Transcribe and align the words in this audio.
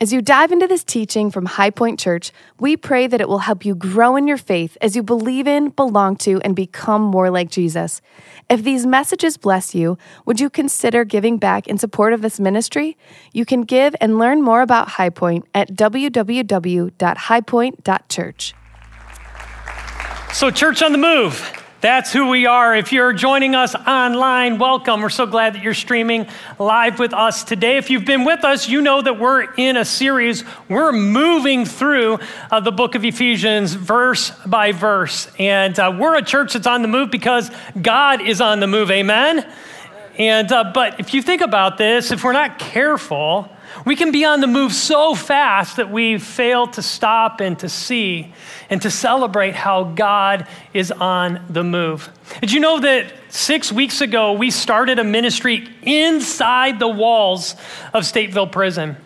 As 0.00 0.12
you 0.12 0.22
dive 0.22 0.52
into 0.52 0.68
this 0.68 0.84
teaching 0.84 1.28
from 1.28 1.44
High 1.44 1.70
Point 1.70 1.98
Church, 1.98 2.30
we 2.60 2.76
pray 2.76 3.08
that 3.08 3.20
it 3.20 3.28
will 3.28 3.40
help 3.40 3.64
you 3.64 3.74
grow 3.74 4.14
in 4.14 4.28
your 4.28 4.36
faith 4.36 4.78
as 4.80 4.94
you 4.94 5.02
believe 5.02 5.48
in, 5.48 5.70
belong 5.70 6.14
to, 6.18 6.40
and 6.42 6.54
become 6.54 7.02
more 7.02 7.30
like 7.30 7.50
Jesus. 7.50 8.00
If 8.48 8.62
these 8.62 8.86
messages 8.86 9.36
bless 9.36 9.74
you, 9.74 9.98
would 10.24 10.38
you 10.38 10.50
consider 10.50 11.04
giving 11.04 11.36
back 11.36 11.66
in 11.66 11.78
support 11.78 12.12
of 12.12 12.22
this 12.22 12.38
ministry? 12.38 12.96
You 13.32 13.44
can 13.44 13.62
give 13.62 13.96
and 14.00 14.20
learn 14.20 14.40
more 14.40 14.62
about 14.62 14.90
High 14.90 15.10
Point 15.10 15.46
at 15.52 15.72
www.highpoint.church. 15.72 18.54
So, 20.32 20.50
Church 20.52 20.82
on 20.82 20.92
the 20.92 20.98
Move. 20.98 21.57
That's 21.80 22.12
who 22.12 22.28
we 22.28 22.44
are. 22.44 22.74
If 22.74 22.92
you're 22.92 23.12
joining 23.12 23.54
us 23.54 23.72
online, 23.76 24.58
welcome. 24.58 25.00
We're 25.00 25.10
so 25.10 25.26
glad 25.26 25.54
that 25.54 25.62
you're 25.62 25.74
streaming 25.74 26.26
live 26.58 26.98
with 26.98 27.14
us 27.14 27.44
today. 27.44 27.76
If 27.76 27.88
you've 27.88 28.04
been 28.04 28.24
with 28.24 28.42
us, 28.42 28.68
you 28.68 28.80
know 28.80 29.00
that 29.00 29.20
we're 29.20 29.54
in 29.54 29.76
a 29.76 29.84
series. 29.84 30.42
We're 30.68 30.90
moving 30.90 31.64
through 31.64 32.18
uh, 32.50 32.58
the 32.58 32.72
book 32.72 32.96
of 32.96 33.04
Ephesians 33.04 33.74
verse 33.74 34.32
by 34.44 34.72
verse. 34.72 35.28
And 35.38 35.78
uh, 35.78 35.96
we're 35.96 36.16
a 36.16 36.22
church 36.22 36.54
that's 36.54 36.66
on 36.66 36.82
the 36.82 36.88
move 36.88 37.12
because 37.12 37.48
God 37.80 38.22
is 38.22 38.40
on 38.40 38.58
the 38.58 38.66
move. 38.66 38.90
Amen? 38.90 39.48
And, 40.18 40.50
uh, 40.50 40.72
but 40.74 40.98
if 40.98 41.14
you 41.14 41.22
think 41.22 41.42
about 41.42 41.78
this, 41.78 42.10
if 42.10 42.24
we're 42.24 42.32
not 42.32 42.58
careful, 42.58 43.48
we 43.84 43.96
can 43.96 44.12
be 44.12 44.24
on 44.24 44.40
the 44.40 44.46
move 44.46 44.72
so 44.72 45.14
fast 45.14 45.76
that 45.76 45.90
we 45.90 46.18
fail 46.18 46.66
to 46.68 46.82
stop 46.82 47.40
and 47.40 47.58
to 47.60 47.68
see 47.68 48.32
and 48.70 48.82
to 48.82 48.90
celebrate 48.90 49.54
how 49.54 49.84
God 49.84 50.46
is 50.74 50.90
on 50.92 51.44
the 51.48 51.64
move. 51.64 52.10
Did 52.40 52.52
you 52.52 52.60
know 52.60 52.80
that 52.80 53.12
six 53.28 53.72
weeks 53.72 54.00
ago 54.00 54.32
we 54.32 54.50
started 54.50 54.98
a 54.98 55.04
ministry 55.04 55.68
inside 55.82 56.78
the 56.78 56.88
walls 56.88 57.54
of 57.94 58.04
Stateville 58.04 58.50
Prison? 58.50 58.96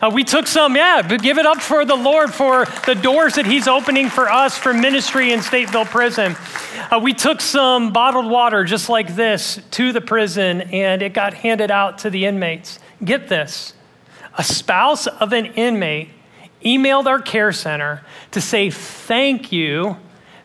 Uh, 0.00 0.10
we 0.14 0.22
took 0.22 0.46
some, 0.46 0.76
yeah, 0.76 1.02
but 1.06 1.22
give 1.22 1.38
it 1.38 1.46
up 1.46 1.60
for 1.60 1.84
the 1.84 1.96
Lord 1.96 2.32
for 2.32 2.66
the 2.86 2.94
doors 2.94 3.34
that 3.34 3.46
He's 3.46 3.66
opening 3.66 4.08
for 4.08 4.30
us 4.30 4.56
for 4.56 4.72
ministry 4.72 5.32
in 5.32 5.40
Stateville 5.40 5.86
Prison. 5.86 6.36
Uh, 6.90 7.00
we 7.02 7.12
took 7.12 7.40
some 7.40 7.92
bottled 7.92 8.30
water 8.30 8.64
just 8.64 8.88
like 8.88 9.16
this 9.16 9.58
to 9.72 9.92
the 9.92 10.00
prison 10.00 10.60
and 10.60 11.02
it 11.02 11.14
got 11.14 11.34
handed 11.34 11.70
out 11.70 11.98
to 11.98 12.10
the 12.10 12.26
inmates. 12.26 12.78
Get 13.02 13.28
this 13.28 13.72
a 14.38 14.44
spouse 14.44 15.06
of 15.06 15.32
an 15.32 15.46
inmate 15.46 16.08
emailed 16.64 17.06
our 17.06 17.20
care 17.20 17.52
center 17.52 18.02
to 18.30 18.40
say 18.40 18.70
thank 18.70 19.52
you 19.52 19.96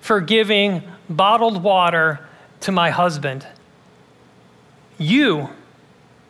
for 0.02 0.20
giving 0.20 0.84
bottled 1.10 1.64
water 1.64 2.28
to 2.60 2.72
my 2.72 2.90
husband. 2.90 3.48
You 4.98 5.50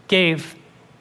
gave 0.07 0.55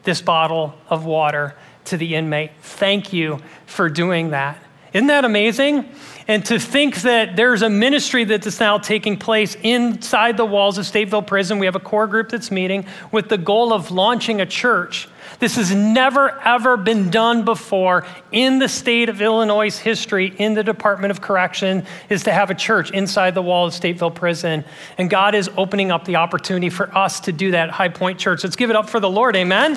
this 0.05 0.21
bottle 0.23 0.75
of 0.89 1.05
water 1.05 1.55
to 1.87 1.97
the 1.97 2.15
inmate. 2.15 2.53
Thank 2.61 3.13
you 3.13 3.39
for 3.67 3.89
doing 3.89 4.31
that. 4.31 4.59
Isn't 4.93 5.07
that 5.09 5.25
amazing? 5.25 5.89
And 6.29 6.45
to 6.47 6.59
think 6.59 7.03
that 7.03 7.35
there's 7.35 7.63
a 7.63 7.71
ministry 7.71 8.25
that 8.25 8.47
is 8.47 8.61
now 8.61 8.79
taking 8.79 9.17
place 9.17 9.57
inside 9.63 10.37
the 10.37 10.45
walls 10.45 10.77
of 10.79 10.85
Stateville 10.85 11.27
Prison. 11.27 11.59
We 11.59 11.67
have 11.67 11.77
a 11.77 11.81
core 11.81 12.07
group 12.07 12.29
that's 12.29 12.51
meeting 12.51 12.87
with 13.11 13.29
the 13.29 13.39
goal 13.39 13.73
of 13.73 13.91
launching 13.91 14.41
a 14.41 14.47
church. 14.47 15.09
This 15.43 15.57
has 15.57 15.75
never, 15.75 16.41
ever 16.45 16.77
been 16.77 17.11
done 17.11 17.45
before 17.45 18.07
in 18.31 18.61
the 18.61 18.69
state 18.69 19.09
of 19.09 19.21
Illinois' 19.21 19.77
history 19.77 20.33
in 20.39 20.55
the 20.55 20.63
Department 20.63 21.11
of 21.11 21.21
Correction 21.21 21.85
is 22.09 22.23
to 22.23 22.33
have 22.33 22.51
a 22.51 22.55
church 22.55 22.93
inside 22.93 23.35
the 23.35 23.43
wall 23.43 23.67
of 23.67 23.73
Stateville 23.73 24.15
Prison. 24.15 24.65
And 24.99 25.11
God 25.11 25.35
is 25.35 25.51
opening 25.57 25.91
up 25.91 26.05
the 26.05 26.15
opportunity 26.15 26.71
for 26.71 26.97
us 26.97 27.19
to 27.23 27.33
do 27.33 27.51
that 27.51 27.71
High 27.71 27.89
Point 27.89 28.21
Church. 28.21 28.45
Let's 28.45 28.55
give 28.55 28.71
it 28.71 28.77
up 28.77 28.89
for 28.89 29.01
the 29.01 29.11
Lord. 29.11 29.35
Amen. 29.35 29.75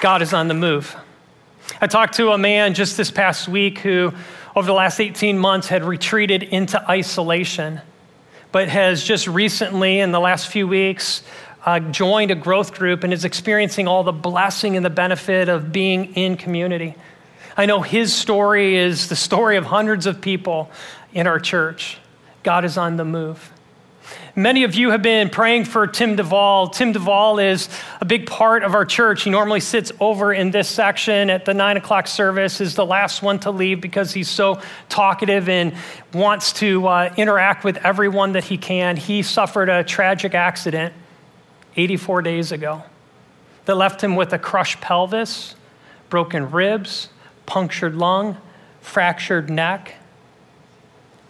God 0.00 0.20
is 0.20 0.34
on 0.34 0.48
the 0.48 0.54
move. 0.54 0.96
I 1.80 1.86
talked 1.86 2.14
to 2.14 2.32
a 2.32 2.38
man 2.38 2.74
just 2.74 2.96
this 2.96 3.12
past 3.12 3.46
week 3.46 3.78
who, 3.78 4.12
over 4.56 4.66
the 4.66 4.72
last 4.72 4.98
18 4.98 5.38
months, 5.38 5.68
had 5.68 5.84
retreated 5.84 6.42
into 6.42 6.84
isolation, 6.90 7.80
but 8.50 8.68
has 8.68 9.04
just 9.04 9.28
recently, 9.28 10.00
in 10.00 10.10
the 10.10 10.18
last 10.18 10.48
few 10.48 10.66
weeks, 10.66 11.22
uh, 11.64 11.78
joined 11.80 12.30
a 12.30 12.34
growth 12.34 12.74
group 12.74 13.04
and 13.04 13.12
is 13.12 13.24
experiencing 13.24 13.86
all 13.86 14.02
the 14.02 14.12
blessing 14.12 14.76
and 14.76 14.84
the 14.84 14.90
benefit 14.90 15.48
of 15.48 15.72
being 15.72 16.14
in 16.14 16.36
community. 16.36 16.94
I 17.56 17.66
know 17.66 17.82
his 17.82 18.14
story 18.14 18.76
is 18.76 19.08
the 19.08 19.16
story 19.16 19.56
of 19.56 19.66
hundreds 19.66 20.06
of 20.06 20.20
people 20.20 20.70
in 21.12 21.26
our 21.26 21.38
church. 21.38 21.98
God 22.42 22.64
is 22.64 22.76
on 22.76 22.96
the 22.96 23.04
move. 23.04 23.52
Many 24.34 24.64
of 24.64 24.74
you 24.74 24.90
have 24.90 25.02
been 25.02 25.28
praying 25.28 25.66
for 25.66 25.86
Tim 25.86 26.16
Duvall. 26.16 26.68
Tim 26.68 26.92
Duvall 26.92 27.38
is 27.38 27.68
a 28.00 28.04
big 28.04 28.26
part 28.26 28.62
of 28.62 28.74
our 28.74 28.84
church. 28.84 29.22
He 29.22 29.30
normally 29.30 29.60
sits 29.60 29.92
over 30.00 30.32
in 30.32 30.50
this 30.50 30.68
section 30.68 31.28
at 31.28 31.44
the 31.44 31.52
nine 31.52 31.76
o'clock 31.76 32.08
service, 32.08 32.60
is 32.60 32.74
the 32.74 32.84
last 32.84 33.22
one 33.22 33.38
to 33.40 33.50
leave 33.50 33.80
because 33.80 34.12
he's 34.12 34.28
so 34.28 34.60
talkative 34.88 35.48
and 35.48 35.74
wants 36.14 36.54
to 36.54 36.86
uh, 36.86 37.14
interact 37.16 37.62
with 37.62 37.76
everyone 37.78 38.32
that 38.32 38.44
he 38.44 38.56
can. 38.56 38.96
He 38.96 39.22
suffered 39.22 39.68
a 39.68 39.84
tragic 39.84 40.34
accident 40.34 40.94
84 41.76 42.22
days 42.22 42.52
ago 42.52 42.82
that 43.64 43.76
left 43.76 44.02
him 44.02 44.16
with 44.16 44.32
a 44.32 44.38
crushed 44.38 44.80
pelvis, 44.80 45.54
broken 46.08 46.50
ribs, 46.50 47.08
punctured 47.46 47.94
lung, 47.94 48.36
fractured 48.80 49.48
neck. 49.48 49.94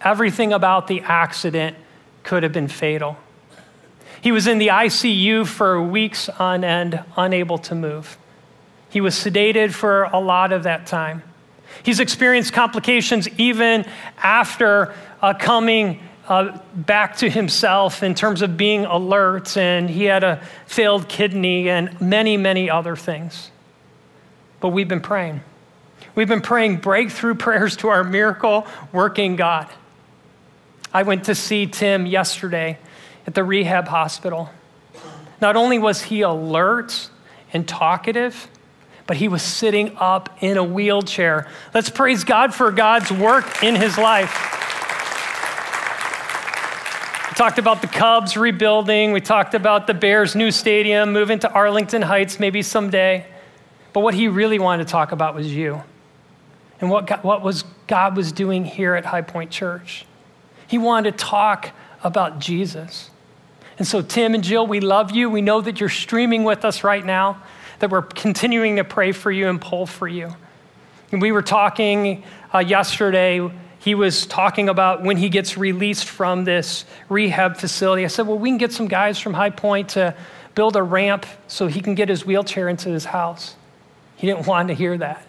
Everything 0.00 0.52
about 0.52 0.88
the 0.88 1.00
accident 1.02 1.76
could 2.24 2.42
have 2.42 2.52
been 2.52 2.68
fatal. 2.68 3.16
He 4.20 4.32
was 4.32 4.46
in 4.46 4.58
the 4.58 4.68
ICU 4.68 5.46
for 5.46 5.82
weeks 5.82 6.28
on 6.28 6.64
end, 6.64 7.02
unable 7.16 7.58
to 7.58 7.74
move. 7.74 8.16
He 8.88 9.00
was 9.00 9.14
sedated 9.14 9.72
for 9.72 10.04
a 10.04 10.20
lot 10.20 10.52
of 10.52 10.62
that 10.64 10.86
time. 10.86 11.22
He's 11.82 11.98
experienced 11.98 12.52
complications 12.52 13.28
even 13.38 13.84
after 14.18 14.94
uh, 15.20 15.34
coming 15.34 16.00
uh, 16.28 16.58
back 16.74 17.16
to 17.16 17.28
himself 17.28 18.02
in 18.02 18.14
terms 18.14 18.42
of 18.42 18.56
being 18.56 18.84
alert, 18.84 19.56
and 19.56 19.90
he 19.90 20.04
had 20.04 20.22
a 20.22 20.40
failed 20.66 21.08
kidney 21.08 21.68
and 21.68 22.00
many, 22.00 22.36
many 22.36 22.70
other 22.70 22.96
things. 22.96 23.50
But 24.60 24.68
we've 24.68 24.88
been 24.88 25.00
praying. 25.00 25.40
We've 26.14 26.28
been 26.28 26.40
praying 26.40 26.76
breakthrough 26.76 27.34
prayers 27.46 27.76
to 27.78 27.88
our 27.88 28.04
miracle 28.04 28.66
working 28.92 29.36
God. 29.36 29.68
I 30.92 31.02
went 31.02 31.24
to 31.24 31.34
see 31.34 31.66
Tim 31.66 32.06
yesterday 32.06 32.78
at 33.26 33.34
the 33.34 33.42
rehab 33.42 33.88
hospital. 33.88 34.50
Not 35.40 35.56
only 35.56 35.78
was 35.78 36.02
he 36.02 36.20
alert 36.20 37.10
and 37.52 37.66
talkative, 37.66 38.48
but 39.06 39.16
he 39.16 39.26
was 39.26 39.42
sitting 39.42 39.96
up 39.98 40.38
in 40.40 40.56
a 40.56 40.64
wheelchair. 40.64 41.48
Let's 41.74 41.90
praise 41.90 42.24
God 42.24 42.54
for 42.54 42.70
God's 42.70 43.10
work 43.10 43.62
in 43.62 43.74
his 43.74 43.98
life. 43.98 44.61
Talked 47.42 47.58
about 47.58 47.80
the 47.80 47.88
Cubs 47.88 48.36
rebuilding. 48.36 49.10
We 49.10 49.20
talked 49.20 49.54
about 49.54 49.88
the 49.88 49.94
Bears' 49.94 50.36
new 50.36 50.52
stadium, 50.52 51.12
moving 51.12 51.40
to 51.40 51.50
Arlington 51.50 52.00
Heights 52.00 52.38
maybe 52.38 52.62
someday. 52.62 53.26
But 53.92 54.02
what 54.02 54.14
he 54.14 54.28
really 54.28 54.60
wanted 54.60 54.86
to 54.86 54.92
talk 54.92 55.10
about 55.10 55.34
was 55.34 55.52
you 55.52 55.82
and 56.80 56.88
what, 56.88 57.08
God, 57.08 57.24
what 57.24 57.42
was 57.42 57.64
God 57.88 58.16
was 58.16 58.30
doing 58.30 58.64
here 58.64 58.94
at 58.94 59.04
High 59.04 59.22
Point 59.22 59.50
Church. 59.50 60.04
He 60.68 60.78
wanted 60.78 61.18
to 61.18 61.24
talk 61.24 61.72
about 62.04 62.38
Jesus. 62.38 63.10
And 63.76 63.88
so, 63.88 64.02
Tim 64.02 64.36
and 64.36 64.44
Jill, 64.44 64.68
we 64.68 64.78
love 64.78 65.10
you. 65.10 65.28
We 65.28 65.42
know 65.42 65.60
that 65.62 65.80
you're 65.80 65.88
streaming 65.88 66.44
with 66.44 66.64
us 66.64 66.84
right 66.84 67.04
now, 67.04 67.42
that 67.80 67.90
we're 67.90 68.02
continuing 68.02 68.76
to 68.76 68.84
pray 68.84 69.10
for 69.10 69.32
you 69.32 69.48
and 69.48 69.60
pull 69.60 69.86
for 69.86 70.06
you. 70.06 70.32
And 71.10 71.20
we 71.20 71.32
were 71.32 71.42
talking 71.42 72.22
uh, 72.54 72.60
yesterday, 72.60 73.50
he 73.82 73.96
was 73.96 74.26
talking 74.26 74.68
about 74.68 75.02
when 75.02 75.16
he 75.16 75.28
gets 75.28 75.56
released 75.56 76.08
from 76.08 76.44
this 76.44 76.84
rehab 77.08 77.56
facility. 77.56 78.04
I 78.04 78.08
said, 78.08 78.28
Well, 78.28 78.38
we 78.38 78.48
can 78.48 78.58
get 78.58 78.72
some 78.72 78.86
guys 78.86 79.18
from 79.18 79.34
High 79.34 79.50
Point 79.50 79.90
to 79.90 80.14
build 80.54 80.76
a 80.76 80.82
ramp 80.82 81.26
so 81.48 81.66
he 81.66 81.80
can 81.80 81.96
get 81.96 82.08
his 82.08 82.24
wheelchair 82.24 82.68
into 82.68 82.90
his 82.90 83.06
house. 83.06 83.56
He 84.14 84.28
didn't 84.28 84.46
want 84.46 84.68
to 84.68 84.74
hear 84.74 84.96
that 84.98 85.26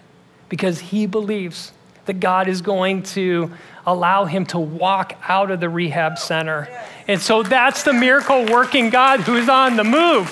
because 0.49 0.79
he 0.79 1.07
believes 1.07 1.71
that 2.05 2.19
God 2.19 2.47
is 2.47 2.61
going 2.61 3.01
to 3.03 3.51
allow 3.87 4.25
him 4.25 4.45
to 4.47 4.59
walk 4.59 5.17
out 5.27 5.49
of 5.49 5.59
the 5.59 5.69
rehab 5.69 6.19
center. 6.19 6.67
And 7.07 7.19
so 7.19 7.41
that's 7.41 7.81
the 7.81 7.93
miracle 7.93 8.45
working 8.45 8.91
God 8.91 9.21
who's 9.21 9.49
on 9.49 9.77
the 9.77 9.83
move. 9.83 10.29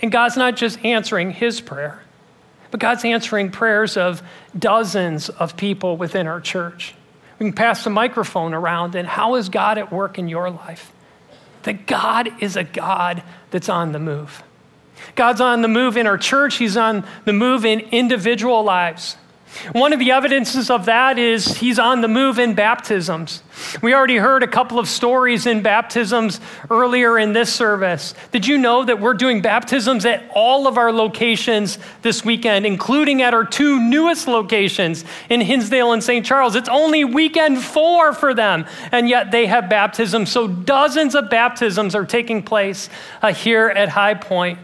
And 0.00 0.10
God's 0.10 0.36
not 0.36 0.56
just 0.56 0.84
answering 0.84 1.30
his 1.30 1.60
prayer, 1.60 2.01
but 2.72 2.80
God's 2.80 3.04
answering 3.04 3.50
prayers 3.50 3.96
of 3.96 4.22
dozens 4.58 5.28
of 5.28 5.56
people 5.56 5.96
within 5.96 6.26
our 6.26 6.40
church. 6.40 6.94
We 7.38 7.46
can 7.46 7.52
pass 7.52 7.84
the 7.84 7.90
microphone 7.90 8.54
around, 8.54 8.94
and 8.94 9.06
how 9.06 9.36
is 9.36 9.50
God 9.50 9.76
at 9.76 9.92
work 9.92 10.18
in 10.18 10.26
your 10.26 10.50
life? 10.50 10.90
That 11.64 11.86
God 11.86 12.42
is 12.42 12.56
a 12.56 12.64
God 12.64 13.22
that's 13.50 13.68
on 13.68 13.92
the 13.92 13.98
move. 13.98 14.42
God's 15.14 15.40
on 15.40 15.60
the 15.60 15.68
move 15.68 15.96
in 15.96 16.06
our 16.06 16.16
church, 16.16 16.56
He's 16.56 16.76
on 16.76 17.06
the 17.26 17.32
move 17.34 17.64
in 17.66 17.80
individual 17.80 18.64
lives. 18.64 19.16
One 19.72 19.92
of 19.92 19.98
the 19.98 20.10
evidences 20.10 20.70
of 20.70 20.86
that 20.86 21.18
is 21.18 21.58
he's 21.58 21.78
on 21.78 22.00
the 22.00 22.08
move 22.08 22.38
in 22.38 22.54
baptisms. 22.54 23.42
We 23.82 23.94
already 23.94 24.16
heard 24.16 24.42
a 24.42 24.48
couple 24.48 24.78
of 24.78 24.88
stories 24.88 25.46
in 25.46 25.62
baptisms 25.62 26.40
earlier 26.70 27.18
in 27.18 27.32
this 27.32 27.52
service. 27.52 28.14
Did 28.32 28.46
you 28.46 28.58
know 28.58 28.84
that 28.84 29.00
we're 29.00 29.14
doing 29.14 29.40
baptisms 29.42 30.04
at 30.04 30.28
all 30.34 30.66
of 30.66 30.78
our 30.78 30.90
locations 30.90 31.78
this 32.00 32.24
weekend, 32.24 32.66
including 32.66 33.22
at 33.22 33.34
our 33.34 33.44
two 33.44 33.78
newest 33.78 34.26
locations 34.26 35.04
in 35.28 35.40
Hinsdale 35.40 35.92
and 35.92 36.02
St. 36.02 36.24
Charles? 36.24 36.56
It's 36.56 36.68
only 36.68 37.04
weekend 37.04 37.62
four 37.62 38.12
for 38.14 38.34
them, 38.34 38.66
and 38.90 39.08
yet 39.08 39.30
they 39.30 39.46
have 39.46 39.68
baptisms. 39.68 40.30
So 40.30 40.48
dozens 40.48 41.14
of 41.14 41.30
baptisms 41.30 41.94
are 41.94 42.06
taking 42.06 42.42
place 42.42 42.88
uh, 43.20 43.32
here 43.32 43.68
at 43.68 43.90
High 43.90 44.14
Point. 44.14 44.58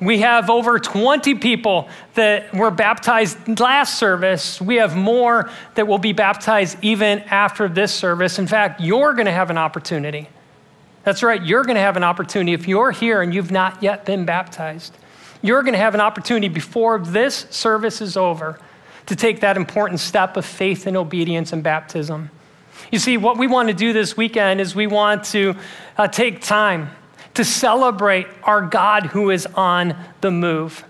We 0.00 0.18
have 0.18 0.50
over 0.50 0.78
20 0.78 1.36
people 1.36 1.88
that 2.14 2.52
were 2.54 2.70
baptized 2.70 3.58
last 3.58 3.98
service. 3.98 4.60
We 4.60 4.76
have 4.76 4.94
more 4.94 5.50
that 5.74 5.86
will 5.86 5.98
be 5.98 6.12
baptized 6.12 6.76
even 6.82 7.20
after 7.20 7.66
this 7.68 7.94
service. 7.94 8.38
In 8.38 8.46
fact, 8.46 8.80
you're 8.80 9.14
going 9.14 9.26
to 9.26 9.32
have 9.32 9.48
an 9.48 9.56
opportunity. 9.56 10.28
That's 11.04 11.22
right, 11.22 11.42
you're 11.42 11.62
going 11.62 11.76
to 11.76 11.80
have 11.80 11.96
an 11.96 12.04
opportunity. 12.04 12.52
If 12.52 12.68
you're 12.68 12.90
here 12.90 13.22
and 13.22 13.32
you've 13.32 13.52
not 13.52 13.82
yet 13.82 14.04
been 14.04 14.26
baptized, 14.26 14.98
you're 15.40 15.62
going 15.62 15.74
to 15.74 15.78
have 15.78 15.94
an 15.94 16.00
opportunity 16.00 16.48
before 16.48 16.98
this 16.98 17.46
service 17.50 18.00
is 18.00 18.16
over 18.16 18.58
to 19.06 19.16
take 19.16 19.40
that 19.40 19.56
important 19.56 20.00
step 20.00 20.36
of 20.36 20.44
faith 20.44 20.86
and 20.86 20.96
obedience 20.96 21.52
and 21.52 21.62
baptism. 21.62 22.30
You 22.90 22.98
see, 22.98 23.16
what 23.16 23.38
we 23.38 23.46
want 23.46 23.68
to 23.68 23.74
do 23.74 23.92
this 23.92 24.16
weekend 24.16 24.60
is 24.60 24.74
we 24.74 24.86
want 24.88 25.24
to 25.26 25.54
uh, 25.96 26.08
take 26.08 26.42
time 26.42 26.90
to 27.36 27.44
celebrate 27.44 28.26
our 28.42 28.62
God 28.62 29.06
who 29.06 29.30
is 29.30 29.46
on 29.54 29.96
the 30.20 30.30
move. 30.30 30.84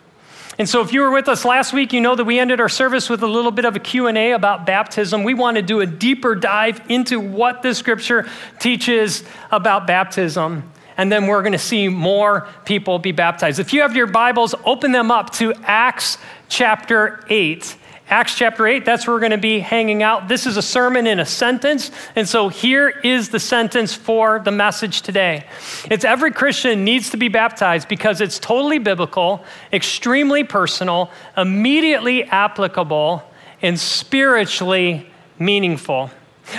And 0.58 0.68
so 0.68 0.80
if 0.80 0.92
you 0.92 1.02
were 1.02 1.10
with 1.10 1.28
us 1.28 1.44
last 1.44 1.74
week, 1.74 1.92
you 1.92 2.00
know 2.00 2.14
that 2.14 2.24
we 2.24 2.38
ended 2.38 2.60
our 2.60 2.68
service 2.68 3.10
with 3.10 3.22
a 3.22 3.26
little 3.26 3.50
bit 3.50 3.66
of 3.66 3.76
a 3.76 3.78
Q&A 3.78 4.32
about 4.32 4.64
baptism. 4.64 5.22
We 5.22 5.34
want 5.34 5.56
to 5.56 5.62
do 5.62 5.80
a 5.80 5.86
deeper 5.86 6.34
dive 6.34 6.80
into 6.88 7.20
what 7.20 7.62
the 7.62 7.74
scripture 7.74 8.26
teaches 8.58 9.22
about 9.50 9.86
baptism. 9.86 10.72
And 10.96 11.12
then 11.12 11.26
we're 11.26 11.42
going 11.42 11.52
to 11.52 11.58
see 11.58 11.88
more 11.88 12.48
people 12.64 12.98
be 12.98 13.12
baptized. 13.12 13.58
If 13.58 13.74
you 13.74 13.82
have 13.82 13.94
your 13.94 14.06
Bibles, 14.06 14.54
open 14.64 14.92
them 14.92 15.10
up 15.10 15.30
to 15.34 15.52
Acts 15.64 16.16
chapter 16.48 17.22
8. 17.28 17.76
Acts 18.08 18.36
chapter 18.36 18.68
8, 18.68 18.84
that's 18.84 19.04
where 19.04 19.16
we're 19.16 19.20
going 19.20 19.32
to 19.32 19.38
be 19.38 19.58
hanging 19.58 20.00
out. 20.00 20.28
This 20.28 20.46
is 20.46 20.56
a 20.56 20.62
sermon 20.62 21.08
in 21.08 21.18
a 21.18 21.26
sentence. 21.26 21.90
And 22.14 22.28
so 22.28 22.48
here 22.48 22.88
is 22.88 23.30
the 23.30 23.40
sentence 23.40 23.94
for 23.94 24.38
the 24.38 24.52
message 24.52 25.02
today 25.02 25.44
it's 25.90 26.04
every 26.04 26.30
Christian 26.30 26.84
needs 26.84 27.10
to 27.10 27.16
be 27.16 27.26
baptized 27.26 27.88
because 27.88 28.20
it's 28.20 28.38
totally 28.38 28.78
biblical, 28.78 29.44
extremely 29.72 30.44
personal, 30.44 31.10
immediately 31.36 32.24
applicable, 32.24 33.28
and 33.60 33.78
spiritually 33.78 35.10
meaningful. 35.40 36.10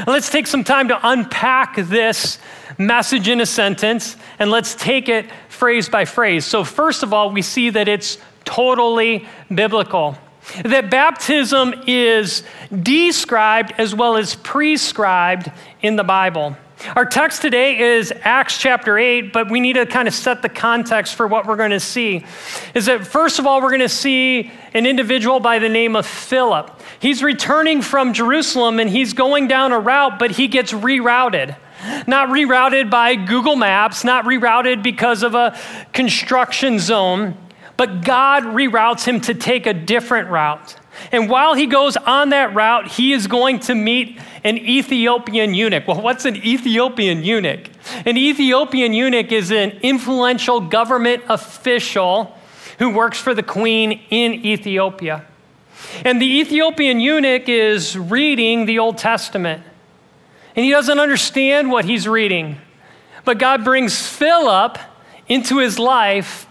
Let's 0.05 0.29
take 0.29 0.47
some 0.47 0.65
time 0.65 0.89
to 0.89 0.99
unpack 1.01 1.77
this 1.77 2.39
message 2.77 3.29
in 3.29 3.39
a 3.39 3.45
sentence 3.45 4.17
and 4.38 4.51
let's 4.51 4.75
take 4.75 5.07
it 5.07 5.27
phrase 5.47 5.88
by 5.88 6.03
phrase. 6.03 6.44
So, 6.44 6.65
first 6.65 7.03
of 7.03 7.13
all, 7.13 7.31
we 7.31 7.41
see 7.41 7.69
that 7.69 7.88
it's 7.88 8.17
totally 8.44 9.25
biblical 9.53 10.17
that 10.63 10.89
baptism 10.89 11.73
is 11.88 12.44
described 12.71 13.73
as 13.77 13.94
well 13.94 14.17
as 14.17 14.35
prescribed 14.35 15.51
in 15.81 15.95
the 15.95 16.03
Bible. 16.03 16.55
Our 16.95 17.05
text 17.05 17.41
today 17.41 17.79
is 17.79 18.13
Acts 18.21 18.59
chapter 18.59 18.99
8, 18.99 19.33
but 19.33 19.49
we 19.49 19.59
need 19.59 19.73
to 19.73 19.88
kind 19.88 20.07
of 20.07 20.13
set 20.13 20.44
the 20.44 20.49
context 20.49 21.15
for 21.15 21.25
what 21.25 21.47
we're 21.47 21.55
going 21.55 21.71
to 21.71 21.79
see. 21.79 22.23
Is 22.75 22.85
that 22.85 23.05
first 23.05 23.39
of 23.39 23.47
all, 23.47 23.61
we're 23.61 23.69
going 23.69 23.79
to 23.79 23.89
see 23.89 24.51
an 24.75 24.85
individual 24.85 25.39
by 25.39 25.57
the 25.57 25.69
name 25.69 25.95
of 25.95 26.05
Philip. 26.05 26.69
He's 26.99 27.23
returning 27.23 27.81
from 27.81 28.13
Jerusalem 28.13 28.79
and 28.79 28.89
he's 28.89 29.13
going 29.13 29.47
down 29.47 29.71
a 29.71 29.79
route, 29.79 30.19
but 30.19 30.31
he 30.31 30.47
gets 30.47 30.71
rerouted. 30.71 31.55
Not 32.07 32.29
rerouted 32.29 32.89
by 32.89 33.15
Google 33.15 33.55
Maps, 33.55 34.03
not 34.03 34.25
rerouted 34.25 34.83
because 34.83 35.23
of 35.23 35.33
a 35.33 35.57
construction 35.94 36.79
zone 36.79 37.35
but 37.77 38.03
God 38.03 38.44
reroutes 38.44 39.06
him 39.06 39.21
to 39.21 39.33
take 39.33 39.68
a 39.68 39.74
different 39.74 40.29
route. 40.29 40.75
And 41.12 41.29
while 41.29 41.53
he 41.53 41.68
goes 41.68 41.95
on 41.95 42.29
that 42.29 42.56
route, 42.56 42.88
he 42.88 43.13
is 43.13 43.27
going 43.27 43.59
to 43.62 43.75
meet 43.75 44.19
an 44.44 44.57
Ethiopian 44.57 45.53
eunuch. 45.53 45.88
Well, 45.88 46.01
what's 46.01 46.25
an 46.25 46.35
Ethiopian 46.38 47.24
eunuch? 47.24 47.69
An 48.06 48.18
Ethiopian 48.18 48.94
eunuch 48.94 49.31
is 49.31 49.51
an 49.51 49.71
influential 49.83 50.59
government 50.59 51.24
official 51.29 52.35
who 52.79 52.89
works 52.89 53.19
for 53.19 53.35
the 53.35 53.44
queen 53.44 54.01
in 54.09 54.33
Ethiopia. 54.45 55.25
And 56.03 56.19
the 56.19 56.39
Ethiopian 56.39 57.00
eunuch 57.00 57.47
is 57.47 57.97
reading 57.97 58.65
the 58.65 58.80
Old 58.80 58.97
Testament. 58.97 59.63
And 60.56 60.65
he 60.65 60.71
doesn't 60.71 61.00
understand 61.00 61.69
what 61.69 61.85
he's 61.85 62.07
reading. 62.07 62.57
But 63.23 63.38
God 63.38 63.63
brings 63.63 64.07
Philip 64.07 64.80
into 65.27 65.59
his 65.59 65.77
life 65.77 66.46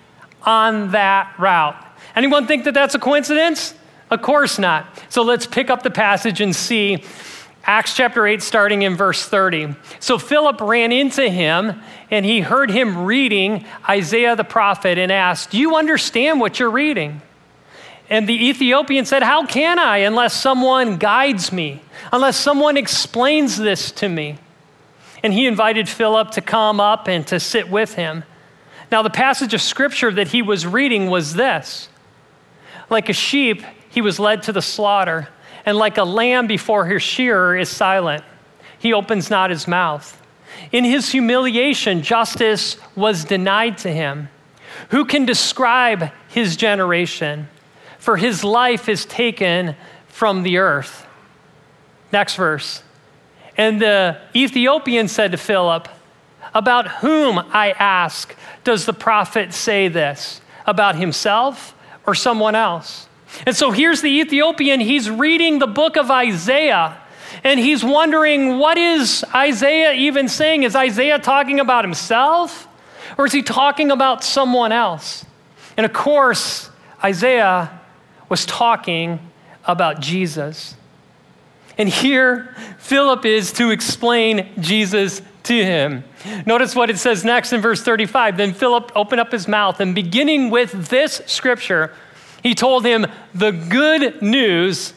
on 0.47 0.93
that 0.93 1.35
route. 1.39 1.77
Anyone 2.15 2.47
think 2.47 2.65
that 2.65 2.73
that's 2.73 2.95
a 2.95 2.99
coincidence? 2.99 3.75
Of 4.11 4.23
course 4.23 4.59
not. 4.59 4.87
So 5.09 5.23
let's 5.23 5.47
pick 5.47 5.69
up 5.69 5.83
the 5.83 5.91
passage 5.91 6.41
and 6.41 6.55
see 6.55 7.05
Acts 7.65 7.97
chapter 7.97 8.25
8, 8.25 8.41
starting 8.43 8.83
in 8.83 8.95
verse 8.97 9.29
30. 9.29 9.75
So 9.99 10.19
Philip 10.19 10.61
ran 10.61 10.93
into 10.93 11.29
him 11.29 11.81
and 12.13 12.25
he 12.25 12.41
heard 12.41 12.71
him 12.71 13.05
reading 13.05 13.67
Isaiah 13.89 14.37
the 14.37 14.45
prophet 14.45 14.99
and 14.99 15.11
asked, 15.11 15.51
Do 15.51 15.59
you 15.59 15.75
understand 15.75 16.39
what 16.39 16.61
you're 16.61 16.71
reading? 16.71 17.21
And 18.09 18.29
the 18.29 18.47
Ethiopian 18.49 19.05
said, 19.05 19.25
How 19.25 19.45
can 19.47 19.81
I 19.81 19.99
unless 19.99 20.33
someone 20.33 20.97
guides 20.97 21.51
me, 21.51 21.83
unless 22.13 22.37
someone 22.37 22.77
explains 22.77 23.57
this 23.57 23.91
to 23.93 24.09
me? 24.09 24.39
And 25.25 25.33
he 25.33 25.49
invited 25.49 25.89
Philip 25.89 26.31
to 26.33 26.41
come 26.41 26.79
up 26.79 27.09
and 27.09 27.27
to 27.27 27.41
sit 27.41 27.69
with 27.69 27.95
him. 27.95 28.23
Now, 28.91 29.03
the 29.03 29.11
passage 29.11 29.53
of 29.55 29.61
scripture 29.61 30.13
that 30.13 30.29
he 30.29 30.43
was 30.43 30.67
reading 30.67 31.11
was 31.11 31.35
this 31.35 31.89
Like 32.89 33.09
a 33.09 33.13
sheep, 33.13 33.63
he 33.89 34.01
was 34.01 34.19
led 34.19 34.43
to 34.45 34.53
the 34.53 34.63
slaughter, 34.63 35.29
and 35.65 35.77
like 35.77 35.99
a 35.99 36.05
lamb 36.05 36.47
before 36.47 36.87
his 36.87 37.03
shearer 37.03 37.57
is 37.57 37.69
silent, 37.69 38.23
he 38.79 38.93
opens 38.93 39.31
not 39.31 39.51
his 39.51 39.67
mouth. 39.67 40.23
In 40.73 40.85
his 40.85 41.11
humiliation, 41.11 42.03
justice 42.03 42.77
was 42.95 43.25
denied 43.25 43.79
to 43.79 43.93
him. 43.93 44.29
Who 44.91 45.05
can 45.05 45.27
describe 45.27 46.11
his 46.29 46.57
generation? 46.57 47.49
For 47.99 48.17
his 48.17 48.45
life 48.45 48.89
is 48.89 49.05
taken 49.05 49.75
from 50.09 50.43
the 50.43 50.59
earth. 50.59 51.07
Next 52.13 52.37
verse. 52.37 52.83
And 53.57 53.81
the 53.81 54.19
Ethiopian 54.35 55.09
said 55.09 55.33
to 55.33 55.39
Philip, 55.39 55.89
About 56.57 56.89
whom, 56.89 57.39
I 57.53 57.73
ask, 57.73 58.35
does 58.65 58.87
the 58.87 58.95
prophet 58.95 59.53
say 59.53 59.89
this? 59.89 60.41
About 60.65 60.97
himself 60.97 61.75
or 62.07 62.15
someone 62.15 62.55
else? 62.55 63.11
And 63.47 63.55
so 63.55 63.73
here's 63.73 64.01
the 64.01 64.09
Ethiopian. 64.09 64.81
He's 64.81 65.11
reading 65.11 65.59
the 65.59 65.67
book 65.67 65.99
of 65.99 66.11
Isaiah 66.11 66.97
and 67.45 67.61
he's 67.61 67.85
wondering 67.85 68.59
what 68.59 68.79
is 68.79 69.23
Isaiah 69.35 69.93
even 69.93 70.29
saying? 70.31 70.63
Is 70.63 70.75
Isaiah 70.75 71.19
talking 71.19 71.61
about 71.61 71.85
himself 71.85 72.67
or 73.19 73.27
is 73.27 73.33
he 73.33 73.43
talking 73.43 73.91
about 73.91 74.25
someone 74.25 74.73
else? 74.73 75.27
And 75.77 75.85
of 75.85 75.93
course, 75.93 76.71
Isaiah 77.05 77.81
was 78.31 78.47
talking 78.47 79.21
about 79.67 80.01
Jesus. 80.01 80.75
And 81.77 81.91
here, 81.91 82.57
Philip 82.79 83.27
is 83.27 83.53
to 83.53 83.69
explain 83.69 84.49
Jesus 84.59 85.21
to 85.43 85.55
him. 85.55 86.05
Notice 86.47 86.75
what 86.75 86.91
it 86.91 86.99
says 86.99 87.25
next 87.25 87.53
in 87.53 87.61
verse 87.61 87.83
35. 87.83 88.37
Then 88.37 88.55
Philip 88.55 88.93
opened 88.95 89.21
up 89.21 89.33
his 89.33 89.49
mouth, 89.49 89.81
and 89.81 89.95
beginning 89.95 90.51
with 90.51 90.89
this 90.89 91.23
scripture, 91.27 91.93
he 92.43 92.55
told 92.55 92.85
him 92.85 93.07
the 93.35 93.51
good 93.51 94.23
news 94.23 94.95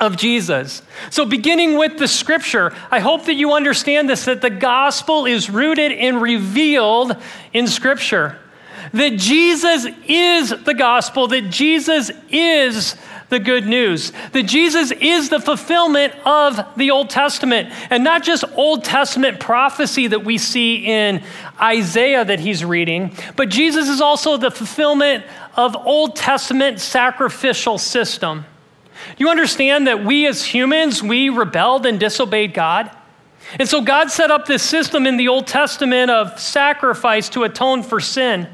of 0.00 0.16
Jesus. 0.16 0.82
So, 1.10 1.24
beginning 1.24 1.78
with 1.78 1.98
the 1.98 2.08
scripture, 2.08 2.74
I 2.90 3.00
hope 3.00 3.26
that 3.26 3.34
you 3.34 3.52
understand 3.52 4.08
this 4.08 4.24
that 4.24 4.42
the 4.42 4.50
gospel 4.50 5.26
is 5.26 5.48
rooted 5.48 5.92
and 5.92 6.20
revealed 6.20 7.16
in 7.52 7.66
scripture. 7.66 8.38
That 8.92 9.16
Jesus 9.16 9.86
is 10.06 10.50
the 10.64 10.74
gospel, 10.74 11.28
that 11.28 11.50
Jesus 11.50 12.10
is 12.30 12.96
the 13.28 13.38
good 13.38 13.66
news 13.66 14.12
that 14.32 14.44
Jesus 14.44 14.92
is 14.92 15.28
the 15.28 15.40
fulfillment 15.40 16.14
of 16.24 16.60
the 16.76 16.90
Old 16.90 17.10
Testament, 17.10 17.72
and 17.90 18.04
not 18.04 18.22
just 18.22 18.44
Old 18.54 18.84
Testament 18.84 19.40
prophecy 19.40 20.06
that 20.08 20.24
we 20.24 20.38
see 20.38 20.86
in 20.86 21.22
Isaiah 21.60 22.24
that 22.24 22.40
he's 22.40 22.64
reading, 22.64 23.16
but 23.36 23.48
Jesus 23.48 23.88
is 23.88 24.00
also 24.00 24.36
the 24.36 24.50
fulfillment 24.50 25.24
of 25.56 25.74
Old 25.76 26.16
Testament 26.16 26.80
sacrificial 26.80 27.78
system. 27.78 28.44
You 29.18 29.28
understand 29.28 29.86
that 29.86 30.04
we 30.04 30.26
as 30.26 30.44
humans, 30.44 31.02
we 31.02 31.28
rebelled 31.28 31.86
and 31.86 31.98
disobeyed 31.98 32.54
God? 32.54 32.90
And 33.58 33.68
so 33.68 33.82
God 33.82 34.10
set 34.10 34.30
up 34.30 34.46
this 34.46 34.62
system 34.62 35.06
in 35.06 35.16
the 35.16 35.28
Old 35.28 35.46
Testament 35.46 36.10
of 36.10 36.38
sacrifice 36.40 37.28
to 37.30 37.44
atone 37.44 37.82
for 37.82 38.00
sin, 38.00 38.48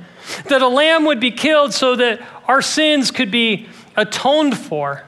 that 0.46 0.62
a 0.62 0.68
lamb 0.68 1.04
would 1.06 1.20
be 1.20 1.30
killed 1.30 1.72
so 1.72 1.96
that 1.96 2.20
our 2.46 2.60
sins 2.60 3.10
could 3.10 3.30
be 3.30 3.68
atoned 4.00 4.56
for. 4.56 5.04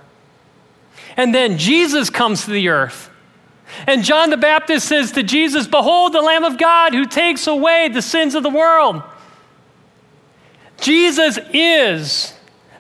And 1.17 1.35
then 1.35 1.59
Jesus 1.59 2.11
comes 2.11 2.45
to 2.45 2.51
the 2.51 2.69
earth. 2.69 3.11
And 3.87 4.05
John 4.05 4.31
the 4.31 4.37
Baptist 4.37 4.87
says 4.87 5.13
to 5.13 5.23
Jesus, 5.23 5.67
Behold, 5.67 6.13
the 6.13 6.21
Lamb 6.21 6.45
of 6.45 6.59
God 6.59 6.95
who 6.95 7.07
takes 7.07 7.47
away 7.47 7.89
the 7.89 8.03
sins 8.03 8.35
of 8.35 8.43
the 8.43 8.51
world. 8.51 9.03
Jesus 10.81 11.39
is 11.53 12.35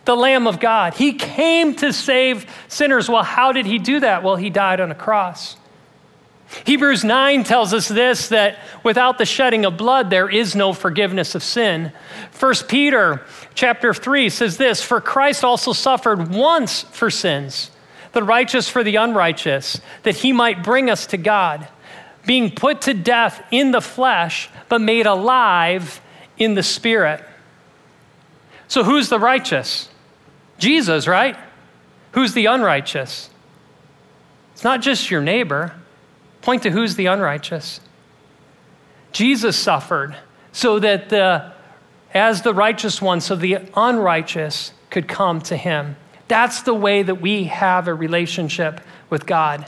the 0.05 0.17
Lamb 0.17 0.47
of 0.47 0.61
God. 0.61 0.95
He 0.95 1.13
came 1.15 1.75
to 1.77 1.93
save 1.93 2.47
sinners. 2.69 3.09
Well, 3.09 3.23
how 3.23 3.53
did 3.53 3.67
he 3.67 3.79
do 3.79 4.01
that? 4.01 4.23
Well, 4.23 4.37
he 4.37 4.51
died 4.51 4.81
on 4.81 4.91
a 4.91 4.95
cross. 4.95 5.57
Hebrews 6.65 7.03
9 7.03 7.45
tells 7.45 7.73
us 7.73 7.89
this 7.89 8.29
that 8.29 8.59
without 8.85 9.19
the 9.19 9.25
shedding 9.25 9.65
of 9.65 9.77
blood 9.77 10.11
there 10.11 10.29
is 10.29 10.55
no 10.55 10.73
forgiveness 10.73 11.35
of 11.35 11.43
sin. 11.43 11.93
1 12.39 12.55
Peter 12.69 13.23
chapter 13.55 13.95
3 13.95 14.29
says 14.29 14.57
this, 14.59 14.83
for 14.83 15.01
Christ 15.01 15.45
also 15.45 15.73
suffered 15.73 16.29
once 16.29 16.83
for 16.83 17.11
sins, 17.11 17.71
the 18.13 18.23
righteous 18.23 18.69
for 18.69 18.85
the 18.85 18.97
unrighteous, 18.97 19.81
that 20.03 20.17
he 20.17 20.33
might 20.33 20.63
bring 20.63 20.91
us 20.91 21.07
to 21.07 21.17
God, 21.17 21.69
being 22.27 22.51
put 22.51 22.83
to 22.83 22.95
death 22.95 23.43
in 23.51 23.71
the 23.71 23.81
flesh, 23.81 24.49
but 24.69 24.81
made 24.81 25.07
alive 25.07 26.01
in 26.37 26.55
the 26.55 26.63
spirit. 26.63 27.25
So 28.69 28.85
who's 28.85 29.09
the 29.09 29.19
righteous? 29.19 29.89
Jesus, 30.59 31.09
right? 31.09 31.37
Who's 32.13 32.35
the 32.35 32.47
unrighteous? 32.47 33.31
It's 34.53 34.65
not 34.65 34.83
just 34.83 35.11
your 35.11 35.23
neighbor. 35.23 35.75
Point 36.43 36.65
to 36.65 36.71
who's 36.71 36.97
the 36.97 37.07
unrighteous. 37.07 37.81
Jesus 39.13 39.57
suffered 39.57 40.17
so 40.53 40.79
that 40.79 41.09
the, 41.09 41.53
as 42.13 42.43
the 42.43 42.53
righteous 42.53 43.01
one, 43.01 43.21
so 43.21 43.37
the 43.37 43.59
unrighteous 43.75 44.73
could 44.91 45.09
come 45.09 45.41
to 45.43 45.57
him. 45.57 45.97
That's 46.29 46.63
the 46.63 46.75
way 46.75 47.03
that 47.03 47.21
we 47.21 47.45
have 47.45 47.89
a 47.89 47.95
relationship 47.95 48.81
with 49.11 49.27
God. 49.27 49.67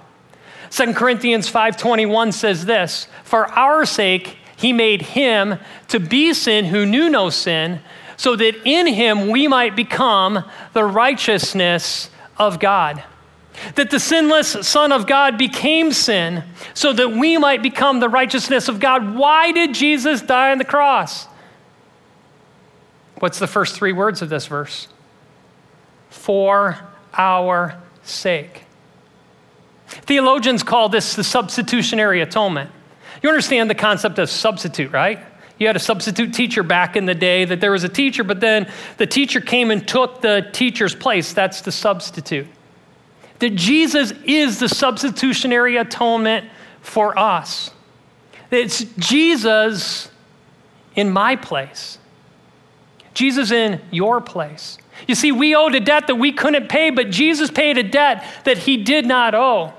2 0.71 0.95
Corinthians 0.95 1.49
5:21 1.49 2.33
says 2.33 2.67
this, 2.67 3.07
"For 3.23 3.47
our 3.53 3.85
sake 3.85 4.39
he 4.57 4.73
made 4.73 5.03
him 5.03 5.59
to 5.89 6.01
be 6.01 6.33
sin 6.33 6.67
who 6.67 6.87
knew 6.87 7.09
no 7.09 7.31
sin, 7.31 7.81
so 8.17 8.35
that 8.37 8.57
in 8.65 8.87
him 8.87 9.29
we 9.29 9.47
might 9.47 9.77
become 9.77 10.45
the 10.73 10.85
righteousness 10.85 12.11
of 12.39 12.59
God." 12.59 13.03
That 13.75 13.91
the 13.91 14.01
sinless 14.01 14.49
Son 14.67 14.93
of 14.93 15.07
God 15.07 15.39
became 15.39 15.93
sin 15.93 16.45
so 16.75 16.93
that 16.93 17.11
we 17.11 17.39
might 17.39 17.63
become 17.63 18.01
the 18.01 18.09
righteousness 18.09 18.69
of 18.69 18.81
God. 18.81 19.15
Why 19.15 19.53
did 19.53 19.75
Jesus 19.75 20.23
die 20.23 20.53
on 20.53 20.59
the 20.59 20.65
cross? 20.65 21.27
What's 23.19 23.39
the 23.39 23.47
first 23.47 23.77
three 23.77 23.93
words 23.93 24.23
of 24.23 24.29
this 24.29 24.47
verse? 24.47 24.89
For 26.11 26.79
our 27.15 27.81
sake. 28.03 28.63
Theologians 29.87 30.63
call 30.63 30.89
this 30.89 31.15
the 31.15 31.25
substitutionary 31.25 32.21
atonement. 32.21 32.71
You 33.23 33.29
understand 33.29 33.71
the 33.71 33.75
concept 33.75 34.19
of 34.19 34.29
substitute, 34.29 34.93
right? 34.93 35.21
You 35.59 35.69
had 35.69 35.77
a 35.77 35.81
substitute 35.81 36.35
teacher 36.35 36.65
back 36.65 36.97
in 36.97 37.07
the 37.07 37.15
day 37.15 37.45
that 37.45 37.61
there 37.61 37.71
was 37.71 37.85
a 37.85 37.89
teacher, 37.89 38.25
but 38.25 38.41
then 38.41 38.71
the 38.97 39.07
teacher 39.07 39.41
came 39.41 39.71
and 39.71 39.87
took 39.87 40.21
the 40.21 40.49
teacher's 40.53 40.95
place. 40.95 41.33
That's 41.33 41.61
the 41.61 41.71
substitute 41.71 42.49
that 43.39 43.55
Jesus 43.55 44.13
is 44.25 44.59
the 44.59 44.69
substitutionary 44.69 45.77
atonement 45.77 46.49
for 46.81 47.19
us. 47.19 47.71
It's 48.51 48.85
Jesus 48.99 50.11
in 50.95 51.11
my 51.11 51.37
place, 51.37 51.99
Jesus 53.15 53.51
in 53.51 53.81
your 53.91 54.21
place. 54.21 54.79
You 55.09 55.15
see, 55.15 55.33
we 55.33 55.55
owed 55.55 55.75
a 55.75 55.81
debt 55.81 56.07
that 56.07 56.15
we 56.15 56.33
couldn't 56.33 56.69
pay, 56.69 56.91
but 56.91 57.11
Jesus 57.11 57.51
paid 57.51 57.79
a 57.79 57.83
debt 57.83 58.25
that 58.45 58.59
he 58.59 58.77
did 58.77 59.07
not 59.07 59.35
owe. 59.35 59.75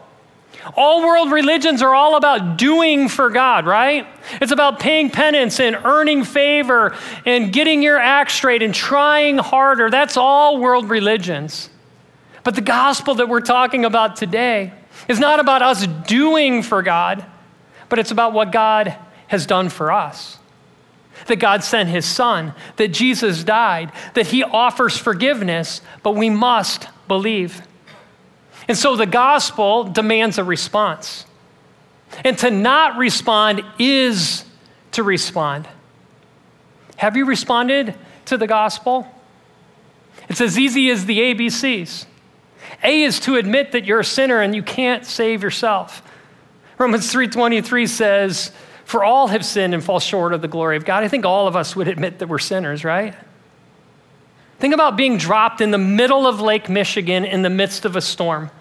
All 0.75 1.01
world 1.01 1.31
religions 1.31 1.81
are 1.81 1.93
all 1.93 2.15
about 2.15 2.57
doing 2.57 3.07
for 3.07 3.29
God, 3.29 3.65
right? 3.65 4.07
It's 4.41 4.51
about 4.51 4.79
paying 4.79 5.09
penance 5.09 5.59
and 5.59 5.75
earning 5.85 6.23
favor 6.23 6.95
and 7.25 7.53
getting 7.53 7.83
your 7.83 7.97
act 7.97 8.31
straight 8.31 8.63
and 8.63 8.73
trying 8.73 9.37
harder. 9.37 9.89
That's 9.89 10.17
all 10.17 10.57
world 10.59 10.89
religions. 10.89 11.69
But 12.45 12.53
the 12.53 12.61
gospel 12.61 13.15
that 13.15 13.27
we're 13.27 13.41
talking 13.41 13.85
about 13.85 14.17
today 14.17 14.71
is 15.07 15.19
not 15.19 15.39
about 15.39 15.63
us 15.63 15.87
doing 16.07 16.61
for 16.61 16.83
God, 16.83 17.25
but 17.89 17.97
it's 17.97 18.11
about 18.11 18.33
what 18.33 18.51
God 18.51 18.95
has 19.27 19.47
done 19.47 19.67
for 19.67 19.91
us. 19.91 20.37
That 21.25 21.37
God 21.37 21.63
sent 21.63 21.89
his 21.89 22.05
son, 22.05 22.53
that 22.75 22.89
Jesus 22.89 23.43
died, 23.43 23.91
that 24.13 24.27
he 24.27 24.43
offers 24.43 24.95
forgiveness, 24.95 25.81
but 26.03 26.11
we 26.11 26.29
must 26.29 26.87
believe. 27.07 27.63
And 28.67 28.77
so 28.77 28.95
the 28.95 29.07
gospel 29.07 29.85
demands 29.85 30.37
a 30.37 30.43
response. 30.43 31.25
And 32.23 32.37
to 32.37 32.51
not 32.51 32.97
respond 32.97 33.63
is 33.79 34.45
to 34.91 35.01
respond. 35.01 35.67
Have 36.97 37.17
you 37.17 37.25
responded 37.25 37.95
to 38.25 38.37
the 38.37 38.45
gospel? 38.45 39.07
It's 40.29 40.41
as 40.41 40.59
easy 40.59 40.91
as 40.91 41.07
the 41.07 41.17
ABCs. 41.17 42.05
A 42.83 43.03
is 43.03 43.19
to 43.21 43.35
admit 43.35 43.71
that 43.71 43.85
you're 43.85 44.01
a 44.01 44.05
sinner 44.05 44.41
and 44.41 44.55
you 44.55 44.63
can't 44.63 45.05
save 45.05 45.43
yourself. 45.43 46.01
Romans 46.77 47.11
3:23 47.11 47.87
says, 47.87 48.51
"For 48.83 49.03
all 49.03 49.27
have 49.27 49.45
sinned 49.45 49.73
and 49.73 49.83
fall 49.83 49.99
short 49.99 50.33
of 50.33 50.41
the 50.41 50.47
glory 50.47 50.77
of 50.77 50.85
God." 50.85 51.03
I 51.03 51.07
think 51.07 51.25
all 51.25 51.47
of 51.47 51.55
us 51.55 51.75
would 51.75 51.87
admit 51.87 52.19
that 52.19 52.27
we're 52.27 52.39
sinners, 52.39 52.83
right? 52.83 53.13
Think 54.59 54.73
about 54.73 54.95
being 54.95 55.17
dropped 55.17 55.61
in 55.61 55.71
the 55.71 55.77
middle 55.77 56.27
of 56.27 56.41
Lake 56.41 56.69
Michigan 56.69 57.25
in 57.25 57.41
the 57.41 57.49
midst 57.49 57.85
of 57.85 57.95
a 57.95 58.01
storm. 58.01 58.51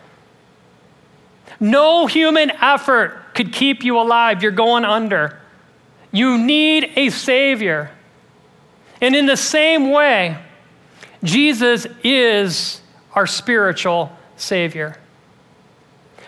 No 1.61 2.07
human 2.07 2.51
effort 2.61 3.35
could 3.35 3.53
keep 3.53 3.85
you 3.85 3.99
alive. 3.99 4.43
You're 4.43 4.53
going 4.53 4.85
under. 4.85 5.39
You 6.11 6.37
need 6.39 6.93
a 6.97 7.11
Savior. 7.11 7.91
And 9.01 9.15
in 9.15 9.27
the 9.27 9.37
same 9.37 9.91
way, 9.91 10.37
Jesus 11.23 11.87
is 12.03 12.81
our 13.15 13.27
spiritual 13.27 14.13
Savior. 14.37 14.97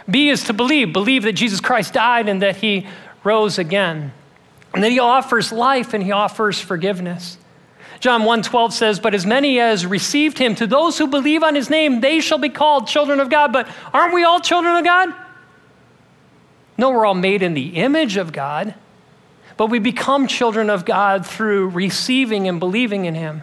B 0.09 0.29
is 0.29 0.45
to 0.45 0.53
believe, 0.53 0.93
believe 0.93 1.25
that 1.25 1.33
Jesus 1.33 1.61
Christ 1.61 1.93
died 1.93 2.29
and 2.29 2.43
that 2.43 2.57
he 2.57 2.87
rose 3.25 3.59
again. 3.59 4.13
And 4.73 4.85
that 4.85 4.91
he 4.91 4.99
offers 4.99 5.53
life 5.53 5.95
and 5.95 6.05
he 6.05 6.13
offers 6.13 6.61
forgiveness. 6.61 7.39
John 7.99 8.25
1:12 8.25 8.75
says, 8.75 9.01
"But 9.01 9.15
as 9.15 9.25
many 9.25 9.59
as 9.59 9.87
received 9.87 10.39
him, 10.39 10.55
to 10.57 10.67
those 10.67 10.99
who 10.99 11.07
believe 11.07 11.43
on 11.43 11.55
his 11.55 11.71
name, 11.71 12.01
they 12.01 12.21
shall 12.21 12.39
be 12.39 12.51
called 12.51 12.87
children 12.87 13.21
of 13.21 13.31
God." 13.31 13.53
But 13.53 13.67
aren't 13.93 14.13
we 14.13 14.23
all 14.23 14.39
children 14.39 14.77
of 14.77 14.85
God? 14.85 15.15
No, 16.77 16.91
we're 16.91 17.07
all 17.07 17.15
made 17.15 17.43
in 17.43 17.55
the 17.55 17.69
image 17.69 18.19
of 18.19 18.33
God, 18.33 18.75
but 19.57 19.67
we 19.67 19.79
become 19.79 20.27
children 20.27 20.69
of 20.69 20.85
God 20.85 21.25
through 21.25 21.69
receiving 21.69 22.47
and 22.47 22.61
believing 22.61 23.07
in 23.07 23.15
him. 23.15 23.43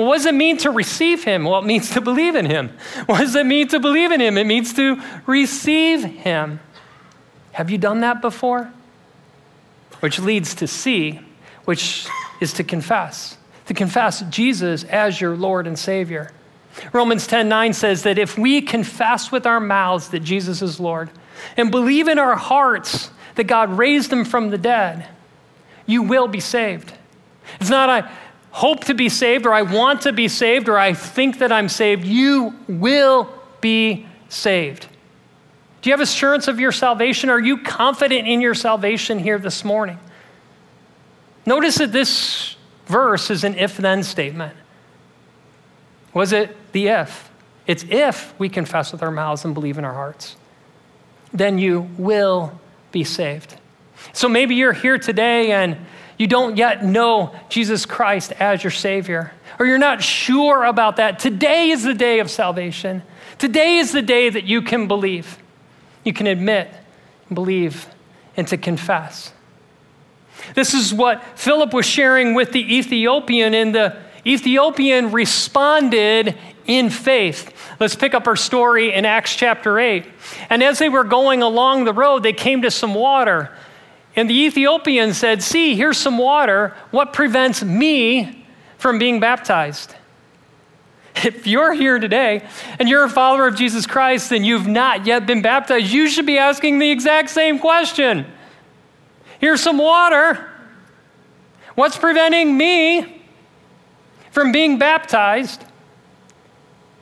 Well, 0.00 0.08
what 0.08 0.16
does 0.16 0.24
it 0.24 0.34
mean 0.34 0.56
to 0.58 0.70
receive 0.70 1.24
him? 1.24 1.44
Well, 1.44 1.58
it 1.58 1.66
means 1.66 1.90
to 1.90 2.00
believe 2.00 2.34
in 2.34 2.46
him. 2.46 2.70
What 3.04 3.18
does 3.18 3.34
it 3.34 3.44
mean 3.44 3.68
to 3.68 3.78
believe 3.78 4.10
in 4.12 4.18
him? 4.18 4.38
It 4.38 4.46
means 4.46 4.72
to 4.72 4.98
receive 5.26 6.02
him. 6.02 6.58
Have 7.52 7.68
you 7.68 7.76
done 7.76 8.00
that 8.00 8.22
before? 8.22 8.72
Which 10.00 10.18
leads 10.18 10.54
to 10.54 10.66
C, 10.66 11.20
which 11.66 12.06
is 12.40 12.54
to 12.54 12.64
confess. 12.64 13.36
To 13.66 13.74
confess 13.74 14.22
Jesus 14.30 14.84
as 14.84 15.20
your 15.20 15.36
Lord 15.36 15.66
and 15.66 15.78
Savior. 15.78 16.32
Romans 16.94 17.26
10 17.26 17.50
9 17.50 17.74
says 17.74 18.02
that 18.04 18.16
if 18.16 18.38
we 18.38 18.62
confess 18.62 19.30
with 19.30 19.44
our 19.44 19.60
mouths 19.60 20.08
that 20.08 20.20
Jesus 20.20 20.62
is 20.62 20.80
Lord 20.80 21.10
and 21.58 21.70
believe 21.70 22.08
in 22.08 22.18
our 22.18 22.36
hearts 22.36 23.10
that 23.34 23.44
God 23.44 23.68
raised 23.76 24.10
him 24.10 24.24
from 24.24 24.48
the 24.48 24.56
dead, 24.56 25.06
you 25.84 26.00
will 26.00 26.26
be 26.26 26.40
saved. 26.40 26.90
It's 27.60 27.68
not 27.68 27.90
a 27.90 28.10
hope 28.50 28.84
to 28.84 28.94
be 28.94 29.08
saved, 29.08 29.46
or 29.46 29.52
I 29.52 29.62
want 29.62 30.02
to 30.02 30.12
be 30.12 30.28
saved, 30.28 30.68
or 30.68 30.78
I 30.78 30.92
think 30.92 31.38
that 31.38 31.52
I'm 31.52 31.68
saved, 31.68 32.04
you 32.04 32.54
will 32.68 33.32
be 33.60 34.06
saved. 34.28 34.86
Do 35.82 35.88
you 35.88 35.94
have 35.94 36.00
assurance 36.00 36.48
of 36.48 36.60
your 36.60 36.72
salvation? 36.72 37.30
Are 37.30 37.40
you 37.40 37.58
confident 37.58 38.28
in 38.28 38.40
your 38.40 38.54
salvation 38.54 39.18
here 39.18 39.38
this 39.38 39.64
morning? 39.64 39.98
Notice 41.46 41.78
that 41.78 41.92
this 41.92 42.56
verse 42.86 43.30
is 43.30 43.44
an 43.44 43.54
if 43.54 43.76
then 43.76 44.02
statement. 44.02 44.54
Was 46.12 46.32
it 46.32 46.54
the 46.72 46.88
if? 46.88 47.30
It's 47.66 47.84
if 47.88 48.38
we 48.38 48.48
confess 48.48 48.92
with 48.92 49.02
our 49.02 49.10
mouths 49.10 49.44
and 49.44 49.54
believe 49.54 49.78
in 49.78 49.84
our 49.84 49.94
hearts. 49.94 50.36
Then 51.32 51.58
you 51.58 51.88
will 51.96 52.60
be 52.90 53.04
saved. 53.04 53.56
So 54.12 54.28
maybe 54.28 54.56
you're 54.56 54.72
here 54.72 54.98
today 54.98 55.52
and 55.52 55.76
you 56.20 56.26
don't 56.26 56.58
yet 56.58 56.84
know 56.84 57.34
Jesus 57.48 57.86
Christ 57.86 58.32
as 58.32 58.62
your 58.62 58.70
Savior, 58.70 59.32
or 59.58 59.64
you're 59.64 59.78
not 59.78 60.02
sure 60.02 60.64
about 60.64 60.96
that, 60.96 61.18
today 61.18 61.70
is 61.70 61.82
the 61.82 61.94
day 61.94 62.20
of 62.20 62.30
salvation. 62.30 63.02
Today 63.38 63.78
is 63.78 63.92
the 63.92 64.02
day 64.02 64.28
that 64.28 64.44
you 64.44 64.60
can 64.60 64.86
believe. 64.86 65.38
You 66.04 66.12
can 66.12 66.26
admit, 66.26 66.70
believe, 67.32 67.86
and 68.36 68.46
to 68.48 68.58
confess. 68.58 69.32
This 70.54 70.74
is 70.74 70.92
what 70.92 71.24
Philip 71.38 71.72
was 71.72 71.86
sharing 71.86 72.34
with 72.34 72.52
the 72.52 72.76
Ethiopian 72.76 73.54
and 73.54 73.74
the 73.74 73.96
Ethiopian 74.26 75.12
responded 75.12 76.36
in 76.66 76.90
faith. 76.90 77.50
Let's 77.80 77.96
pick 77.96 78.12
up 78.12 78.26
our 78.26 78.36
story 78.36 78.92
in 78.92 79.06
Acts 79.06 79.34
chapter 79.36 79.78
8. 79.78 80.04
And 80.50 80.62
as 80.62 80.80
they 80.80 80.90
were 80.90 81.04
going 81.04 81.40
along 81.40 81.84
the 81.84 81.94
road, 81.94 82.24
they 82.24 82.34
came 82.34 82.60
to 82.60 82.70
some 82.70 82.92
water. 82.92 83.50
And 84.20 84.28
the 84.28 84.34
Ethiopian 84.34 85.14
said, 85.14 85.42
See, 85.42 85.74
here's 85.74 85.96
some 85.96 86.18
water. 86.18 86.76
What 86.90 87.14
prevents 87.14 87.64
me 87.64 88.44
from 88.76 88.98
being 88.98 89.18
baptized? 89.18 89.94
If 91.24 91.46
you're 91.46 91.72
here 91.72 91.98
today 91.98 92.46
and 92.78 92.86
you're 92.86 93.04
a 93.04 93.08
follower 93.08 93.46
of 93.46 93.56
Jesus 93.56 93.86
Christ 93.86 94.30
and 94.30 94.44
you've 94.44 94.66
not 94.66 95.06
yet 95.06 95.26
been 95.26 95.40
baptized, 95.40 95.86
you 95.86 96.06
should 96.06 96.26
be 96.26 96.36
asking 96.36 96.78
the 96.78 96.90
exact 96.90 97.30
same 97.30 97.58
question. 97.58 98.26
Here's 99.38 99.62
some 99.62 99.78
water. 99.78 100.50
What's 101.74 101.96
preventing 101.96 102.54
me 102.58 103.22
from 104.32 104.52
being 104.52 104.78
baptized 104.78 105.64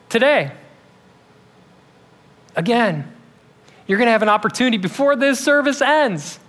today? 0.07 0.53
Again, 2.55 3.13
you're 3.87 3.97
going 3.97 4.07
to 4.07 4.13
have 4.13 4.23
an 4.23 4.29
opportunity 4.29 4.77
before 4.77 5.17
this 5.17 5.37
service 5.39 5.81
ends 5.81 6.39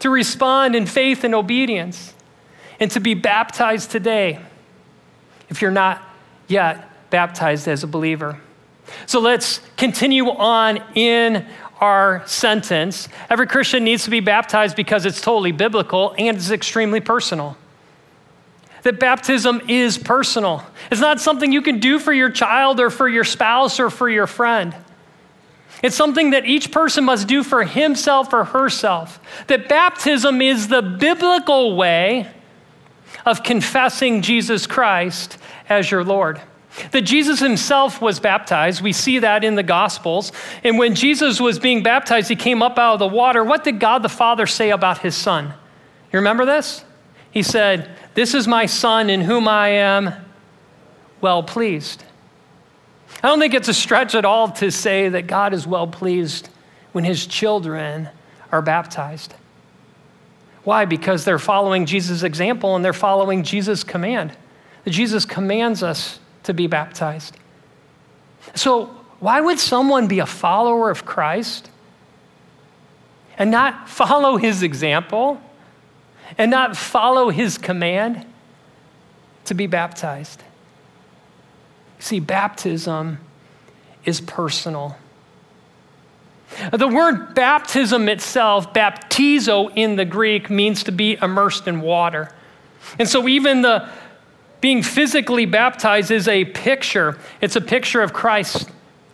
to 0.00 0.10
respond 0.10 0.74
in 0.74 0.86
faith 0.86 1.24
and 1.24 1.34
obedience 1.34 2.14
and 2.80 2.90
to 2.90 3.00
be 3.00 3.14
baptized 3.14 3.90
today 3.90 4.40
if 5.48 5.62
you're 5.62 5.70
not 5.70 6.02
yet 6.46 7.10
baptized 7.10 7.68
as 7.68 7.82
a 7.82 7.86
believer. 7.86 8.40
So 9.06 9.20
let's 9.20 9.60
continue 9.76 10.30
on 10.30 10.82
in 10.94 11.46
our 11.80 12.26
sentence. 12.26 13.08
Every 13.30 13.46
Christian 13.46 13.84
needs 13.84 14.04
to 14.04 14.10
be 14.10 14.20
baptized 14.20 14.76
because 14.76 15.06
it's 15.06 15.20
totally 15.20 15.52
biblical 15.52 16.14
and 16.18 16.36
it's 16.36 16.50
extremely 16.50 17.00
personal. 17.00 17.56
That 18.82 19.00
baptism 19.00 19.62
is 19.68 19.98
personal. 19.98 20.64
It's 20.90 21.00
not 21.00 21.20
something 21.20 21.52
you 21.52 21.62
can 21.62 21.80
do 21.80 21.98
for 21.98 22.12
your 22.12 22.30
child 22.30 22.80
or 22.80 22.90
for 22.90 23.08
your 23.08 23.24
spouse 23.24 23.80
or 23.80 23.90
for 23.90 24.08
your 24.08 24.26
friend. 24.26 24.74
It's 25.82 25.96
something 25.96 26.30
that 26.30 26.44
each 26.44 26.72
person 26.72 27.04
must 27.04 27.28
do 27.28 27.42
for 27.42 27.64
himself 27.64 28.32
or 28.32 28.44
herself. 28.44 29.20
That 29.46 29.68
baptism 29.68 30.42
is 30.42 30.68
the 30.68 30.82
biblical 30.82 31.76
way 31.76 32.28
of 33.24 33.42
confessing 33.42 34.22
Jesus 34.22 34.66
Christ 34.66 35.38
as 35.68 35.90
your 35.90 36.02
Lord. 36.02 36.40
That 36.92 37.02
Jesus 37.02 37.40
himself 37.40 38.00
was 38.00 38.20
baptized. 38.20 38.82
We 38.82 38.92
see 38.92 39.20
that 39.20 39.44
in 39.44 39.54
the 39.54 39.62
Gospels. 39.62 40.32
And 40.64 40.78
when 40.78 40.94
Jesus 40.94 41.40
was 41.40 41.58
being 41.58 41.82
baptized, 41.82 42.28
he 42.28 42.36
came 42.36 42.62
up 42.62 42.78
out 42.78 42.94
of 42.94 42.98
the 42.98 43.08
water. 43.08 43.42
What 43.42 43.64
did 43.64 43.80
God 43.80 44.02
the 44.02 44.08
Father 44.08 44.46
say 44.46 44.70
about 44.70 44.98
his 44.98 45.16
son? 45.16 45.46
You 46.12 46.18
remember 46.18 46.44
this? 46.44 46.84
He 47.30 47.42
said, 47.42 47.90
This 48.14 48.34
is 48.34 48.46
my 48.46 48.66
son 48.66 49.10
in 49.10 49.22
whom 49.22 49.48
I 49.48 49.68
am 49.68 50.14
well 51.20 51.42
pleased. 51.42 52.04
I 53.22 53.28
don't 53.28 53.40
think 53.40 53.54
it's 53.54 53.68
a 53.68 53.74
stretch 53.74 54.14
at 54.14 54.24
all 54.24 54.50
to 54.52 54.70
say 54.70 55.08
that 55.08 55.26
God 55.26 55.52
is 55.52 55.66
well 55.66 55.86
pleased 55.86 56.48
when 56.92 57.04
his 57.04 57.26
children 57.26 58.08
are 58.52 58.62
baptized. 58.62 59.34
Why? 60.64 60.84
Because 60.84 61.24
they're 61.24 61.38
following 61.38 61.86
Jesus' 61.86 62.22
example 62.22 62.76
and 62.76 62.84
they're 62.84 62.92
following 62.92 63.42
Jesus' 63.42 63.82
command. 63.82 64.32
Jesus 64.86 65.24
commands 65.24 65.82
us 65.82 66.20
to 66.44 66.54
be 66.54 66.66
baptized. 66.66 67.36
So, 68.54 68.86
why 69.20 69.40
would 69.40 69.58
someone 69.58 70.06
be 70.06 70.20
a 70.20 70.26
follower 70.26 70.90
of 70.90 71.04
Christ 71.04 71.70
and 73.36 73.50
not 73.50 73.88
follow 73.88 74.36
his 74.36 74.62
example 74.62 75.40
and 76.36 76.50
not 76.50 76.76
follow 76.76 77.30
his 77.30 77.58
command 77.58 78.24
to 79.46 79.54
be 79.54 79.66
baptized? 79.66 80.42
See, 81.98 82.20
baptism 82.20 83.18
is 84.04 84.20
personal. 84.20 84.96
The 86.72 86.88
word 86.88 87.34
baptism 87.34 88.08
itself, 88.08 88.72
baptizo 88.72 89.70
in 89.74 89.96
the 89.96 90.04
Greek, 90.04 90.48
means 90.48 90.84
to 90.84 90.92
be 90.92 91.18
immersed 91.20 91.68
in 91.68 91.80
water. 91.80 92.32
And 92.98 93.08
so, 93.08 93.28
even 93.28 93.62
the 93.62 93.88
being 94.60 94.82
physically 94.82 95.46
baptized 95.46 96.10
is 96.10 96.26
a 96.26 96.44
picture. 96.46 97.18
It's 97.40 97.54
a 97.54 97.60
picture 97.60 98.02
of 98.02 98.12
Christ's 98.12 98.66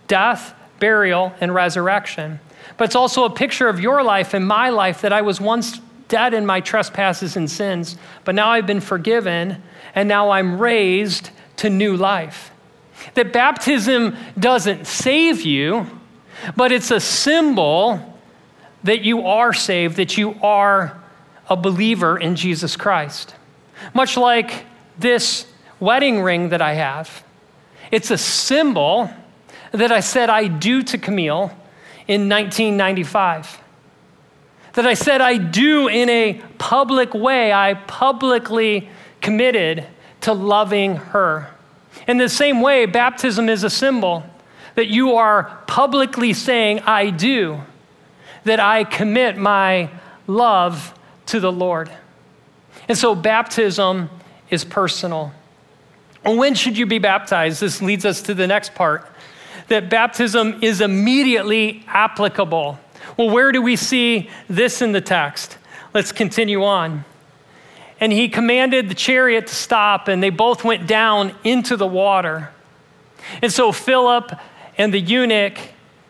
death, 0.07 0.55
burial, 0.79 1.35
and 1.41 1.55
resurrection. 1.55 2.41
But 2.77 2.85
it's 2.85 2.97
also 2.97 3.25
a 3.25 3.31
picture 3.31 3.69
of 3.69 3.81
your 3.81 4.03
life 4.03 4.33
and 4.33 4.47
my 4.47 4.71
life 4.71 5.03
that 5.03 5.13
I 5.13 5.23
was 5.23 5.41
once 5.41 5.81
dead 6.09 6.35
in 6.35 6.47
my 6.47 6.61
trespasses 6.61 7.37
and 7.37 7.51
sins, 7.51 7.97
but 8.25 8.35
now 8.35 8.51
I've 8.51 8.67
been 8.67 8.81
forgiven, 8.81 9.63
and 9.95 10.09
now 10.09 10.31
I'm 10.31 10.61
raised 10.61 11.31
to 11.57 11.71
new 11.71 11.97
life. 11.97 12.51
That 13.15 13.33
baptism 13.33 14.17
doesn't 14.39 14.87
save 14.87 15.43
you, 15.43 15.87
but 16.57 16.73
it's 16.73 16.91
a 16.91 17.01
symbol 17.01 18.15
that 18.83 19.03
you 19.03 19.27
are 19.27 19.53
saved, 19.53 19.97
that 19.97 20.17
you 20.17 20.35
are 20.43 21.03
a 21.49 21.57
believer 21.57 22.19
in 22.19 22.37
Jesus 22.37 22.77
Christ. 22.77 23.35
Much 23.93 24.17
like 24.17 24.65
this 24.99 25.47
wedding 25.81 26.23
ring 26.23 26.51
that 26.51 26.63
I 26.63 26.75
have. 26.75 27.25
It's 27.91 28.11
a 28.11 28.19
symbol 28.19 29.11
that 29.73 29.93
I 29.93 30.01
said 30.01 30.31
I 30.31 30.47
do 30.47 30.83
to 30.83 30.99
Camille 30.99 31.51
in 32.07 32.29
1995. 32.29 33.61
That 34.75 34.87
I 34.87 34.95
said 34.95 35.21
I 35.21 35.37
do 35.37 35.89
in 35.89 36.09
a 36.09 36.41
public 36.59 37.15
way. 37.15 37.53
I 37.53 37.75
publicly 37.75 38.89
committed 39.21 39.87
to 40.23 40.33
loving 40.33 40.97
her. 40.97 41.54
In 42.07 42.19
the 42.19 42.29
same 42.29 42.61
way, 42.61 42.87
baptism 42.87 43.49
is 43.49 43.65
a 43.65 43.71
symbol 43.71 44.25
that 44.75 44.89
you 44.89 45.15
are 45.15 45.63
publicly 45.67 46.33
saying, 46.33 46.81
I 46.81 47.11
do, 47.11 47.61
that 48.45 48.61
I 48.61 48.85
commit 48.85 49.37
my 49.37 49.91
love 50.27 50.95
to 51.27 51.41
the 51.41 51.53
Lord. 51.53 51.91
And 52.89 52.99
so, 52.99 53.15
baptism 53.15 54.11
is 54.51 54.65
personal. 54.65 55.33
When 56.25 56.55
should 56.55 56.77
you 56.77 56.87
be 56.87 56.99
baptized? 56.99 57.61
This 57.61 57.81
leads 57.81 58.05
us 58.05 58.23
to 58.23 58.35
the 58.35 58.47
next 58.47 58.75
part 58.75 59.11
that 59.69 59.89
baptism 59.89 60.63
is 60.63 60.81
immediately 60.81 61.85
applicable. 61.87 62.79
Well, 63.17 63.31
where 63.31 63.53
do 63.53 63.63
we 63.63 63.77
see 63.77 64.29
this 64.49 64.83
in 64.83 64.93
the 64.93 65.01
text? 65.01 65.59
Let's 65.95 66.13
continue 66.13 66.65
on. 66.65 67.05
And 68.05 68.13
he 68.13 68.29
commanded 68.29 68.91
the 68.91 68.95
chariot 68.95 69.47
to 69.47 69.55
stop, 69.55 70.09
and 70.09 70.23
they 70.23 70.29
both 70.29 70.63
went 70.63 70.87
down 70.87 71.35
into 71.43 71.75
the 71.75 71.87
water. 71.87 72.51
And 73.41 73.51
so 73.51 73.73
Philip 73.73 74.31
and 74.77 74.93
the 74.93 75.01
eunuch, 75.01 75.57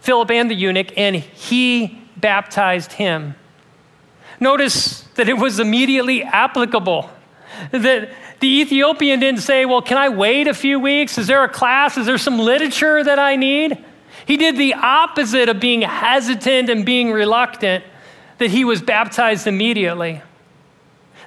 Philip 0.01 0.29
and 0.33 0.51
the 0.51 0.57
eunuch, 0.57 0.89
and 0.97 1.15
he 1.15 2.03
baptized 2.17 2.95
him. 2.95 3.37
Notice 4.41 5.03
that 5.15 5.29
it 5.29 5.35
was 5.35 5.61
immediately 5.61 6.25
applicable. 6.25 7.11
That 7.71 8.11
the 8.41 8.49
Ethiopian 8.49 9.21
didn't 9.21 9.43
say, 9.43 9.65
Well, 9.65 9.81
can 9.81 9.97
I 9.97 10.09
wait 10.09 10.49
a 10.49 10.55
few 10.55 10.81
weeks? 10.81 11.17
Is 11.17 11.29
there 11.29 11.45
a 11.45 11.49
class? 11.49 11.97
Is 11.97 12.07
there 12.07 12.19
some 12.19 12.41
literature 12.41 13.05
that 13.05 13.21
I 13.21 13.37
need? 13.37 13.79
He 14.27 14.37
did 14.37 14.59
the 14.59 14.75
opposite 14.75 15.49
of 15.49 15.61
being 15.61 15.83
hesitant 15.83 16.71
and 16.71 16.85
being 16.85 17.13
reluctant, 17.13 17.85
that 18.39 18.51
he 18.51 18.65
was 18.65 18.83
baptized 18.83 19.47
immediately. 19.47 20.23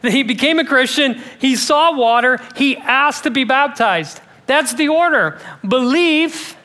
That 0.02 0.12
he 0.12 0.24
became 0.24 0.60
a 0.60 0.66
Christian, 0.66 1.22
he 1.40 1.56
saw 1.56 1.96
water, 1.96 2.40
he 2.56 2.78
asked 2.78 3.24
to 3.24 3.32
be 3.32 3.44
baptized. 3.44 4.22
That's 4.46 4.74
the 4.74 4.88
order 4.88 5.40
belief, 5.68 6.56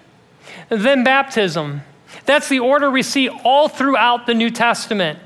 then 0.69 1.05
baptism. 1.05 1.83
That's 2.25 2.49
the 2.49 2.61
order 2.61 2.91
we 2.91 3.03
see 3.03 3.29
all 3.29 3.69
throughout 3.69 4.27
the 4.27 4.35
New 4.35 4.51
Testament. 4.51 5.19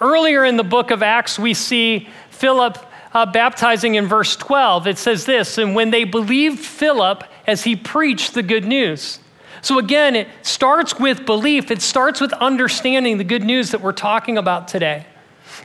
Earlier 0.00 0.44
in 0.44 0.56
the 0.56 0.64
book 0.64 0.90
of 0.90 1.02
Acts, 1.02 1.38
we 1.38 1.54
see 1.54 2.08
Philip 2.30 2.78
uh, 3.12 3.26
baptizing 3.26 3.94
in 3.94 4.06
verse 4.06 4.36
12. 4.36 4.86
It 4.86 4.98
says 4.98 5.24
this 5.24 5.58
And 5.58 5.74
when 5.74 5.90
they 5.90 6.04
believed 6.04 6.60
Philip 6.60 7.24
as 7.46 7.64
he 7.64 7.74
preached 7.74 8.34
the 8.34 8.42
good 8.42 8.64
news. 8.64 9.18
So 9.62 9.78
again, 9.78 10.14
it 10.14 10.28
starts 10.42 10.98
with 10.98 11.26
belief, 11.26 11.70
it 11.70 11.82
starts 11.82 12.20
with 12.20 12.32
understanding 12.34 13.18
the 13.18 13.24
good 13.24 13.42
news 13.42 13.70
that 13.70 13.80
we're 13.80 13.92
talking 13.92 14.38
about 14.38 14.68
today 14.68 15.06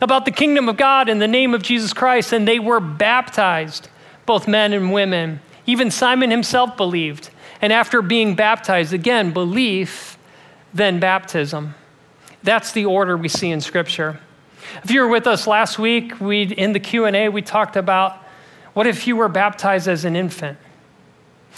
about 0.02 0.26
the 0.26 0.32
kingdom 0.32 0.68
of 0.68 0.78
God 0.78 1.08
in 1.08 1.20
the 1.20 1.28
name 1.28 1.54
of 1.54 1.62
Jesus 1.62 1.94
Christ. 1.94 2.34
And 2.34 2.48
they 2.48 2.60
were 2.60 2.80
baptized, 2.80 3.90
both 4.26 4.48
men 4.48 4.74
and 4.74 4.92
women. 4.92 5.40
Even 5.66 5.92
Simon 5.92 6.32
himself 6.32 6.76
believed. 6.76 7.30
And 7.62 7.72
after 7.72 8.02
being 8.02 8.36
baptized, 8.36 8.92
again, 8.92 9.32
belief, 9.32 10.18
then 10.74 11.00
baptism. 11.00 11.76
That's 12.44 12.72
the 12.72 12.86
order 12.86 13.16
we 13.16 13.28
see 13.28 13.52
in 13.52 13.62
Scripture. 13.62 14.20
If 14.84 14.92
you 14.92 15.02
were 15.02 15.08
with 15.08 15.28
us 15.28 15.48
last 15.48 15.78
week, 15.78 16.20
we 16.20 16.44
in 16.44 16.74
the 16.74 16.80
Q&A 16.80 17.30
we 17.30 17.42
talked 17.42 17.76
about 17.76 18.18
what 18.74 18.88
if 18.88 19.06
you 19.06 19.16
were 19.16 19.28
baptized 19.28 19.88
as 19.88 20.06
an 20.06 20.16
infant? 20.16 20.58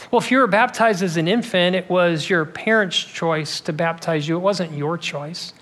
Well, 0.10 0.19
if 0.19 0.32
you 0.32 0.39
were 0.39 0.47
baptized 0.47 1.03
as 1.03 1.15
an 1.17 1.27
infant, 1.27 1.75
it 1.75 1.89
was 1.89 2.29
your 2.29 2.45
parents' 2.45 3.03
choice 3.03 3.62
to 3.62 3.73
baptize 3.73 4.27
you. 4.27 4.36
It 4.36 4.41
wasn't 4.41 4.71
your 4.73 4.97
choice. 4.97 5.53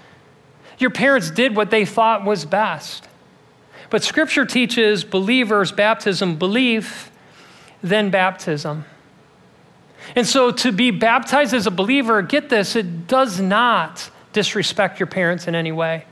Your 0.82 0.90
parents 0.90 1.30
did 1.30 1.56
what 1.56 1.70
they 1.70 1.86
thought 1.86 2.26
was 2.26 2.44
best. 2.44 3.08
But 3.92 4.04
scripture 4.04 4.46
teaches 4.46 5.04
believers 5.04 5.72
baptism 5.72 6.38
belief, 6.38 7.12
then 7.84 8.10
baptism. 8.10 8.86
And 10.16 10.26
so 10.26 10.52
to 10.52 10.72
be 10.72 10.92
baptized 10.92 11.54
as 11.54 11.68
a 11.68 11.72
believer, 11.72 12.22
get 12.22 12.50
this, 12.50 12.76
it 12.76 13.08
does 13.08 13.40
not 13.40 14.10
disrespect 14.34 15.00
your 15.00 15.08
parents 15.08 15.48
in 15.48 15.56
any 15.56 15.72
way. 15.72 16.06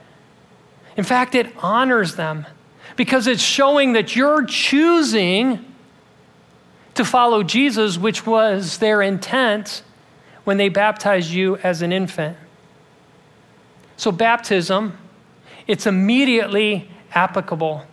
In 0.98 1.04
fact, 1.04 1.36
it 1.36 1.52
honors 1.58 2.16
them 2.16 2.46
because 2.96 3.28
it's 3.28 3.42
showing 3.42 3.94
that 3.94 4.16
you're 4.16 4.46
choosing 4.46 5.66
to 6.96 7.06
follow 7.06 7.44
Jesus, 7.44 7.98
which 7.98 8.26
was 8.26 8.78
their 8.80 9.02
intent 9.02 9.84
when 10.44 10.58
they 10.58 10.70
baptized 10.70 11.32
you 11.32 11.56
as 11.58 11.82
an 11.82 11.94
infant. 11.94 12.38
So, 14.00 14.14
baptism, 14.14 14.98
it's 15.68 15.86
immediately 15.86 16.90
applicable. 17.12 17.84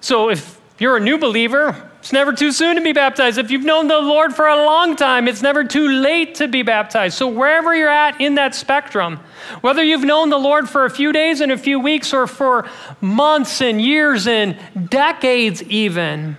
So, 0.00 0.30
if 0.30 0.60
you're 0.78 0.98
a 0.98 1.00
new 1.00 1.18
believer, 1.18 1.90
it's 1.98 2.12
never 2.12 2.32
too 2.32 2.52
soon 2.52 2.76
to 2.76 2.80
be 2.80 2.92
baptized. 2.92 3.36
If 3.36 3.50
you've 3.50 3.64
known 3.64 3.88
the 3.88 3.98
Lord 3.98 4.32
for 4.36 4.46
a 4.46 4.54
long 4.54 4.94
time, 4.94 5.26
it's 5.26 5.42
never 5.42 5.64
too 5.64 5.88
late 5.88 6.36
to 6.36 6.46
be 6.46 6.62
baptized. 6.62 7.18
So, 7.18 7.26
wherever 7.26 7.74
you're 7.74 7.88
at 7.90 8.20
in 8.20 8.36
that 8.36 8.54
spectrum, 8.54 9.18
whether 9.62 9.82
you've 9.82 10.04
known 10.04 10.30
the 10.30 10.38
Lord 10.38 10.68
for 10.68 10.84
a 10.84 10.90
few 10.90 11.10
days 11.10 11.40
and 11.40 11.50
a 11.50 11.58
few 11.58 11.80
weeks 11.80 12.14
or 12.14 12.28
for 12.28 12.70
months 13.00 13.60
and 13.60 13.82
years 13.82 14.28
and 14.28 14.56
decades, 14.88 15.60
even, 15.64 16.36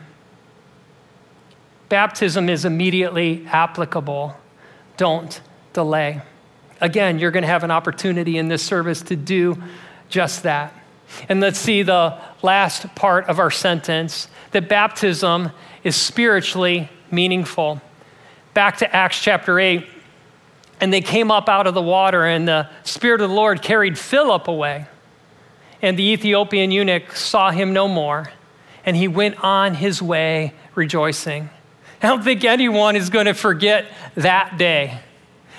baptism 1.89 2.47
is 2.47 2.63
immediately 2.63 3.45
applicable. 3.51 4.33
Don't 4.95 5.41
delay. 5.73 6.21
Again, 6.81 7.19
you're 7.19 7.31
going 7.31 7.43
to 7.43 7.47
have 7.47 7.63
an 7.63 7.71
opportunity 7.71 8.37
in 8.37 8.47
this 8.47 8.63
service 8.63 9.01
to 9.03 9.15
do 9.15 9.61
just 10.09 10.43
that. 10.43 10.73
And 11.29 11.39
let's 11.39 11.59
see 11.59 11.83
the 11.83 12.17
last 12.41 12.93
part 12.95 13.27
of 13.27 13.39
our 13.39 13.51
sentence 13.51 14.27
that 14.51 14.67
baptism 14.67 15.51
is 15.83 15.95
spiritually 15.95 16.89
meaningful. 17.11 17.81
Back 18.53 18.77
to 18.77 18.95
Acts 18.95 19.21
chapter 19.21 19.59
8. 19.59 19.87
And 20.79 20.91
they 20.91 21.01
came 21.01 21.29
up 21.29 21.47
out 21.47 21.67
of 21.67 21.75
the 21.75 21.81
water, 21.81 22.25
and 22.25 22.47
the 22.47 22.67
Spirit 22.83 23.21
of 23.21 23.29
the 23.29 23.35
Lord 23.35 23.61
carried 23.61 23.99
Philip 23.99 24.47
away. 24.47 24.87
And 25.79 25.97
the 25.97 26.03
Ethiopian 26.03 26.71
eunuch 26.71 27.15
saw 27.15 27.51
him 27.51 27.71
no 27.71 27.87
more, 27.87 28.31
and 28.83 28.97
he 28.97 29.07
went 29.07 29.43
on 29.43 29.75
his 29.75 30.01
way 30.01 30.53
rejoicing. 30.73 31.51
I 32.01 32.07
don't 32.07 32.23
think 32.23 32.43
anyone 32.43 32.95
is 32.95 33.11
going 33.11 33.27
to 33.27 33.35
forget 33.35 33.85
that 34.15 34.57
day. 34.57 34.99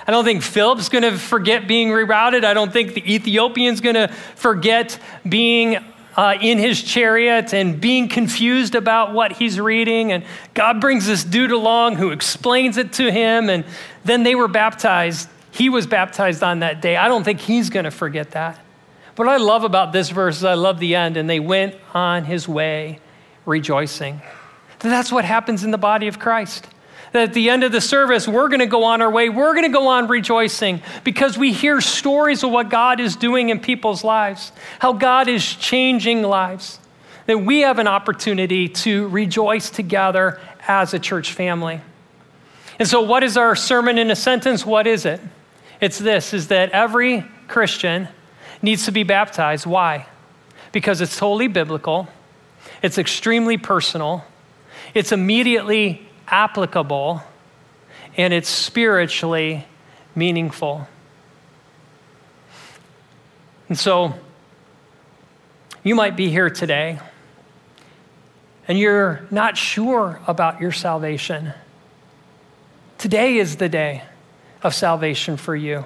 I 0.07 0.11
don't 0.11 0.25
think 0.25 0.43
Philip's 0.43 0.89
going 0.89 1.03
to 1.03 1.17
forget 1.17 1.69
being 1.69 1.89
rerouted. 1.89 2.45
I 2.45 2.55
don't 2.55 2.73
think 2.73 2.95
the 2.95 3.15
Ethiopian's 3.15 3.81
going 3.81 3.95
to 3.95 4.09
forget 4.09 4.99
being 5.29 5.79
uh, 6.17 6.37
in 6.41 6.59
his 6.59 6.83
chariot 6.83 7.55
and 7.55 7.81
being 7.81 8.09
confused 8.09 8.75
about 8.75 9.13
what 9.13 9.33
he's 9.33 9.61
reading. 9.61 10.13
And 10.13 10.25
God 10.55 10.81
brings 10.81 11.07
this 11.07 11.25
dude 11.25 11.53
along 11.53 11.97
who 11.97 12.11
explains 12.11 12.77
it 12.77 12.95
to 12.95 13.11
him. 13.11 13.49
And 13.49 13.65
then 14.05 14.23
they 14.25 14.35
were 14.35 14.49
baptized. 14.49 15.29
He 15.53 15.69
was 15.69 15.87
baptized 15.87 16.43
on 16.43 16.61
that 16.61 16.83
day. 16.83 16.97
I 16.97 17.09
don't 17.09 17.25
think 17.25 17.41
he's 17.41 17.71
going 17.71 17.85
to 17.85 17.91
forget 17.91 18.33
that. 18.33 18.59
What 19.17 19.29
I 19.29 19.37
love 19.37 19.63
about 19.63 19.93
this 19.93 20.11
verse 20.11 20.39
is 20.39 20.45
I 20.45 20.55
love 20.55 20.81
the 20.81 20.97
end. 20.97 21.17
And 21.17 21.31
they 21.31 21.41
went 21.41 21.77
on 21.95 22.25
his 22.25 22.49
way 22.49 22.99
rejoicing. 23.47 24.21
That's 24.81 25.13
what 25.13 25.25
happens 25.25 25.63
in 25.63 25.71
the 25.71 25.79
body 25.79 26.09
of 26.09 26.19
Christ 26.19 26.67
that 27.13 27.29
at 27.29 27.35
the 27.35 27.51
end 27.51 27.63
of 27.63 27.73
the 27.73 27.81
service, 27.81 28.27
we're 28.27 28.49
going 28.49 28.61
to 28.61 28.67
go 28.67 28.85
on 28.85 29.03
our 29.03 29.11
way. 29.11 29.29
We're 29.29 29.53
going 29.53 29.71
to 29.71 29.73
go 29.73 29.89
on 29.89 30.09
rejoicing 30.09 30.83
because 31.05 31.37
we 31.37 31.53
hear 31.53 31.81
stories 31.81 32.43
of 32.43 32.51
what 32.51 32.71
God 32.71 33.01
is 33.01 33.17
doing 33.17 33.51
in 33.51 33.61
people's 33.61 34.03
lives, 34.03 34.53
how 34.79 34.95
God 34.95 35.29
is 35.29 35.45
changing 35.45 36.23
lives. 36.23 36.79
That 37.27 37.39
we 37.39 37.61
have 37.61 37.79
an 37.79 37.87
opportunity 37.87 38.69
to 38.69 39.07
rejoice 39.09 39.71
together 39.71 40.41
as 40.67 40.93
a 40.93 40.99
church 40.99 41.33
family. 41.33 41.81
And 42.81 42.89
so, 42.89 43.03
what 43.03 43.23
is 43.23 43.37
our 43.37 43.55
sermon 43.55 43.97
in 43.97 44.11
a 44.11 44.17
sentence? 44.17 44.67
What 44.67 44.89
is 44.89 45.07
it? 45.07 45.21
It's 45.81 45.99
this 45.99 46.35
is 46.35 46.49
that 46.49 46.71
every 46.71 47.25
Christian 47.47 48.09
needs 48.61 48.87
to 48.87 48.93
be 48.93 49.03
baptized. 49.03 49.67
Why? 49.67 50.07
Because 50.73 51.01
it's 51.01 51.17
totally 51.17 51.49
biblical, 51.49 52.09
it's 52.83 52.99
extremely 52.99 53.57
personal, 53.57 54.25
it's 54.95 55.13
immediately 55.13 56.09
applicable, 56.33 57.23
and 58.17 58.35
it's 58.35 58.49
spiritually 58.49 59.67
meaningful. 60.17 60.89
And 63.69 63.79
so, 63.79 64.15
you 65.85 65.95
might 65.95 66.17
be 66.17 66.29
here 66.29 66.51
today 66.51 66.99
and 68.69 68.79
you're 68.79 69.27
not 69.31 69.57
sure 69.57 70.21
about 70.27 70.61
your 70.61 70.73
salvation. 70.73 71.53
Today 72.99 73.39
is 73.39 73.57
the 73.57 73.69
day 73.69 74.03
of 74.63 74.75
salvation 74.75 75.37
for 75.37 75.57
you. 75.57 75.85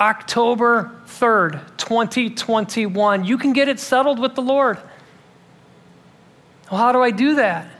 October 0.00 0.92
3rd, 1.06 1.76
2021, 1.76 3.24
you 3.24 3.38
can 3.38 3.52
get 3.52 3.68
it 3.68 3.78
settled 3.78 4.18
with 4.18 4.34
the 4.34 4.42
Lord. 4.42 4.78
Well, 6.70 6.80
how 6.80 6.92
do 6.92 7.00
I 7.00 7.12
do 7.12 7.36
that? 7.36 7.70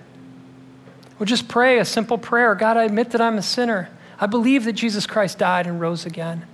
Well, 1.18 1.26
just 1.26 1.48
pray 1.48 1.78
a 1.78 1.84
simple 1.84 2.18
prayer 2.18 2.54
God, 2.54 2.76
I 2.76 2.84
admit 2.84 3.10
that 3.10 3.20
I'm 3.20 3.38
a 3.38 3.42
sinner. 3.42 3.90
I 4.20 4.26
believe 4.26 4.64
that 4.64 4.72
Jesus 4.72 5.06
Christ 5.06 5.38
died 5.38 5.66
and 5.66 5.80
rose 5.80 6.04
again. 6.06 6.46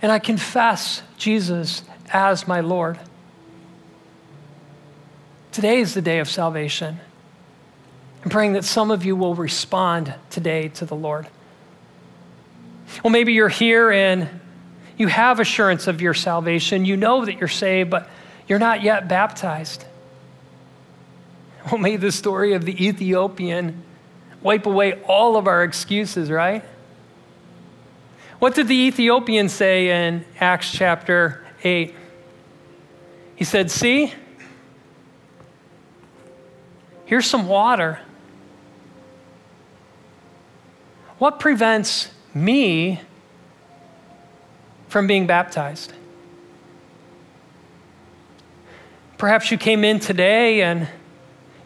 And 0.00 0.12
I 0.12 0.18
confess 0.18 1.02
Jesus 1.16 1.82
as 2.12 2.46
my 2.46 2.60
Lord. 2.60 2.98
Today 5.52 5.80
is 5.80 5.94
the 5.94 6.02
day 6.02 6.18
of 6.18 6.28
salvation. 6.28 7.00
I'm 8.22 8.30
praying 8.30 8.52
that 8.52 8.64
some 8.64 8.90
of 8.90 9.04
you 9.04 9.16
will 9.16 9.34
respond 9.34 10.14
today 10.30 10.68
to 10.68 10.84
the 10.84 10.94
Lord. 10.94 11.26
Well, 13.02 13.10
maybe 13.10 13.32
you're 13.32 13.48
here 13.48 13.90
and 13.90 14.28
you 14.96 15.08
have 15.08 15.40
assurance 15.40 15.86
of 15.86 16.00
your 16.00 16.14
salvation. 16.14 16.84
You 16.84 16.96
know 16.96 17.24
that 17.24 17.38
you're 17.38 17.48
saved, 17.48 17.90
but 17.90 18.08
you're 18.46 18.58
not 18.58 18.82
yet 18.82 19.08
baptized. 19.08 19.84
Well, 21.70 21.78
may 21.78 21.96
the 21.96 22.12
story 22.12 22.54
of 22.54 22.64
the 22.64 22.86
Ethiopian 22.86 23.82
wipe 24.42 24.66
away 24.66 24.94
all 25.02 25.36
of 25.36 25.46
our 25.46 25.64
excuses, 25.64 26.30
right? 26.30 26.64
What 28.38 28.54
did 28.54 28.68
the 28.68 28.74
Ethiopian 28.74 29.48
say 29.48 30.06
in 30.06 30.24
Acts 30.38 30.70
chapter 30.70 31.44
8? 31.64 31.94
He 33.34 33.44
said, 33.44 33.70
See, 33.70 34.12
here's 37.04 37.26
some 37.26 37.48
water. 37.48 37.98
What 41.18 41.40
prevents 41.40 42.10
me 42.32 43.00
from 44.86 45.08
being 45.08 45.26
baptized? 45.26 45.92
Perhaps 49.18 49.50
you 49.50 49.58
came 49.58 49.82
in 49.82 49.98
today 49.98 50.62
and 50.62 50.88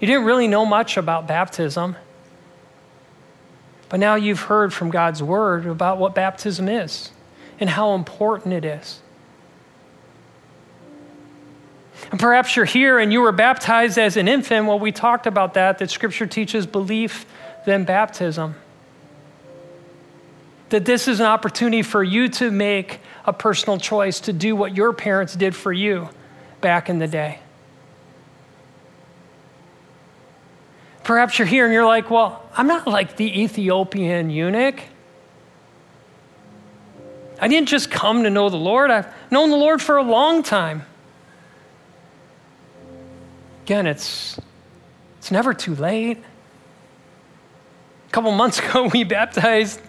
you 0.03 0.09
didn't 0.09 0.25
really 0.25 0.49
know 0.49 0.67
much 0.67 0.97
about 0.97 1.29
baptism, 1.29 1.95
but 3.89 4.01
now 4.01 4.17
you've 4.17 4.41
heard 4.41 4.75
from 4.75 4.91
God's 4.91 5.23
word 5.23 5.65
about 5.65 5.99
what 5.99 6.13
baptism 6.13 6.69
is 6.69 7.13
and 7.61 7.71
how 7.71 7.95
important 7.95 8.53
it 8.53 8.65
is. 8.65 9.01
And 12.11 12.19
perhaps 12.19 12.57
you're 12.57 12.65
here 12.65 12.99
and 12.99 13.13
you 13.13 13.21
were 13.21 13.31
baptized 13.31 13.97
as 13.97 14.17
an 14.17 14.27
infant. 14.27 14.67
Well, 14.67 14.81
we 14.81 14.91
talked 14.91 15.29
about 15.29 15.55
that, 15.55 15.79
that 15.79 15.89
Scripture 15.89 16.27
teaches 16.27 16.67
belief, 16.67 17.25
then 17.65 17.85
baptism. 17.85 18.57
That 20.71 20.85
this 20.85 21.07
is 21.07 21.21
an 21.21 21.27
opportunity 21.27 21.83
for 21.83 22.03
you 22.03 22.29
to 22.31 22.51
make 22.51 22.99
a 23.25 23.33
personal 23.33 23.79
choice 23.79 24.19
to 24.23 24.33
do 24.33 24.57
what 24.57 24.77
your 24.77 24.93
parents 24.93 25.37
did 25.37 25.55
for 25.55 25.73
you 25.73 26.09
back 26.61 26.91
in 26.91 26.99
the 26.99 27.07
day. 27.07 27.39
Perhaps 31.05 31.39
you're 31.39 31.49
here 31.49 31.65
and 31.65 31.75
you're 31.75 31.87
like, 31.87 32.11
well, 32.11 32.49
I'm 32.57 32.67
not 32.67 32.87
like 32.87 33.17
the 33.17 33.43
Ethiopian 33.43 34.31
eunuch. 34.31 34.81
I 37.41 37.49
didn't 37.49 37.69
just 37.69 37.91
come 37.91 38.23
to 38.23 38.31
know 38.31 38.49
the 38.49 38.57
Lord, 38.57 38.91
I've 38.91 39.13
known 39.31 39.51
the 39.51 39.57
Lord 39.57 39.83
for 39.83 39.97
a 39.97 40.03
long 40.03 40.45
time. 40.45 40.85
Again, 43.65 43.87
it's, 43.87 44.41
it's 45.19 45.33
never 45.33 45.53
too 45.53 45.75
late. 45.75 46.19
A 46.19 48.13
couple 48.13 48.31
months 48.31 48.59
ago, 48.65 48.89
we 48.93 49.03
baptized 49.03 49.81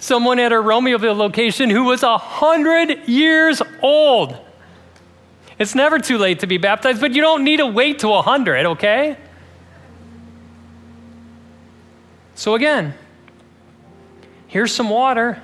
someone 0.00 0.40
at 0.40 0.52
our 0.52 0.62
Romeoville 0.62 1.16
location 1.16 1.70
who 1.70 1.84
was 1.84 2.02
100 2.02 3.08
years 3.08 3.62
old. 3.82 4.36
It's 5.60 5.74
never 5.74 5.98
too 5.98 6.18
late 6.18 6.40
to 6.40 6.46
be 6.46 6.56
baptized, 6.56 7.00
but 7.00 7.12
you 7.12 7.20
don't 7.20 7.44
need 7.44 7.58
to 7.58 7.66
wait 7.66 8.00
to 8.00 8.08
100, 8.08 8.66
okay? 8.66 9.16
So, 12.40 12.54
again, 12.54 12.94
here's 14.46 14.74
some 14.74 14.88
water. 14.88 15.42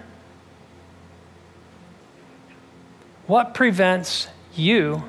What 3.27 3.53
prevents 3.53 4.29
you 4.55 5.05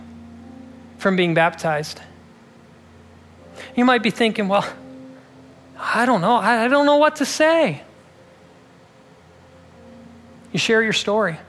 from 0.98 1.16
being 1.16 1.34
baptized? 1.34 2.02
You 3.74 3.86
might 3.86 4.04
be 4.04 4.10
thinking, 4.10 4.50
well, 4.50 4.68
I 5.80 6.06
don't 6.06 6.20
know. 6.20 6.36
I 6.36 6.68
don't 6.68 6.86
know 6.86 6.98
what 6.98 7.16
to 7.16 7.26
say. 7.26 7.84
You 10.52 10.60
share 10.60 10.84
your 10.84 10.92
story. 10.92 11.40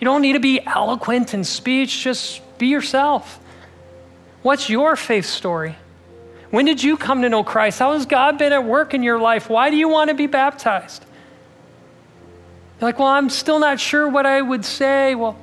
You 0.00 0.06
don't 0.06 0.22
need 0.22 0.32
to 0.32 0.40
be 0.40 0.64
eloquent 0.64 1.34
in 1.34 1.44
speech, 1.44 2.02
just 2.02 2.40
be 2.56 2.68
yourself. 2.68 3.38
What's 4.40 4.70
your 4.70 4.96
faith 4.96 5.26
story? 5.26 5.76
When 6.54 6.66
did 6.66 6.84
you 6.84 6.96
come 6.96 7.22
to 7.22 7.28
know 7.28 7.42
Christ? 7.42 7.80
How 7.80 7.94
has 7.94 8.06
God 8.06 8.38
been 8.38 8.52
at 8.52 8.62
work 8.62 8.94
in 8.94 9.02
your 9.02 9.18
life? 9.18 9.50
Why 9.50 9.70
do 9.70 9.76
you 9.76 9.88
want 9.88 10.10
to 10.10 10.14
be 10.14 10.28
baptized? 10.28 11.04
You're 12.80 12.86
like, 12.86 13.00
well, 13.00 13.08
I'm 13.08 13.28
still 13.28 13.58
not 13.58 13.80
sure 13.80 14.08
what 14.08 14.24
I 14.24 14.40
would 14.40 14.64
say. 14.64 15.16
Well, 15.16 15.36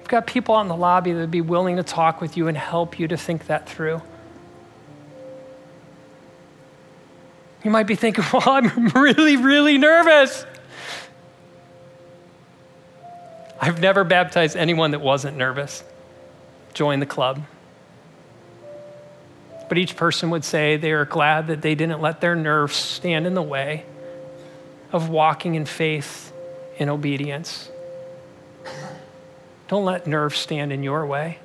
I've 0.00 0.08
got 0.08 0.26
people 0.26 0.56
out 0.56 0.62
in 0.62 0.66
the 0.66 0.74
lobby 0.74 1.12
that 1.12 1.20
would 1.20 1.30
be 1.30 1.40
willing 1.40 1.76
to 1.76 1.84
talk 1.84 2.20
with 2.20 2.36
you 2.36 2.48
and 2.48 2.58
help 2.58 2.98
you 2.98 3.06
to 3.06 3.16
think 3.16 3.46
that 3.46 3.68
through. 3.68 4.02
You 7.62 7.70
might 7.70 7.86
be 7.86 7.94
thinking, 7.94 8.24
well, 8.32 8.42
I'm 8.48 8.88
really, 8.88 9.36
really 9.36 9.78
nervous. 9.78 10.46
I've 13.60 13.80
never 13.80 14.02
baptized 14.02 14.56
anyone 14.56 14.90
that 14.90 15.00
wasn't 15.00 15.36
nervous. 15.36 15.84
Join 16.74 16.98
the 16.98 17.06
club. 17.06 17.44
But 19.70 19.78
each 19.78 19.94
person 19.94 20.30
would 20.30 20.44
say 20.44 20.76
they 20.76 20.90
are 20.90 21.04
glad 21.04 21.46
that 21.46 21.62
they 21.62 21.76
didn't 21.76 22.00
let 22.00 22.20
their 22.20 22.34
nerves 22.34 22.74
stand 22.74 23.24
in 23.24 23.34
the 23.34 23.42
way 23.42 23.84
of 24.90 25.08
walking 25.08 25.54
in 25.54 25.64
faith 25.64 26.32
in 26.78 26.88
obedience. 26.88 27.70
Don't 29.68 29.84
let 29.84 30.08
nerves 30.08 30.36
stand 30.36 30.72
in 30.72 30.82
your 30.82 31.06
way. 31.06 31.38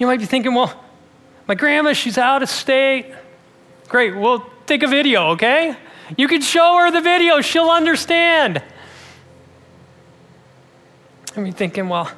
You 0.00 0.08
might 0.08 0.18
be 0.18 0.26
thinking, 0.26 0.52
well, 0.52 0.74
my 1.46 1.54
grandma, 1.54 1.92
she's 1.92 2.18
out 2.18 2.42
of 2.42 2.48
state. 2.48 3.06
Great, 3.86 4.16
we'll 4.16 4.44
take 4.66 4.82
a 4.82 4.88
video, 4.88 5.28
okay? 5.28 5.76
You 6.18 6.26
can 6.26 6.40
show 6.40 6.74
her 6.78 6.90
the 6.90 7.02
video, 7.02 7.40
she'll 7.40 7.70
understand. 7.70 8.60
I 11.36 11.40
mean, 11.40 11.52
thinking, 11.52 11.88
well, 11.88 12.10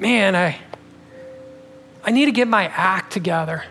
man, 0.00 0.34
I, 0.34 0.58
I 2.04 2.10
need 2.10 2.26
to 2.26 2.32
get 2.32 2.48
my 2.48 2.66
act 2.66 3.12
together. 3.12 3.64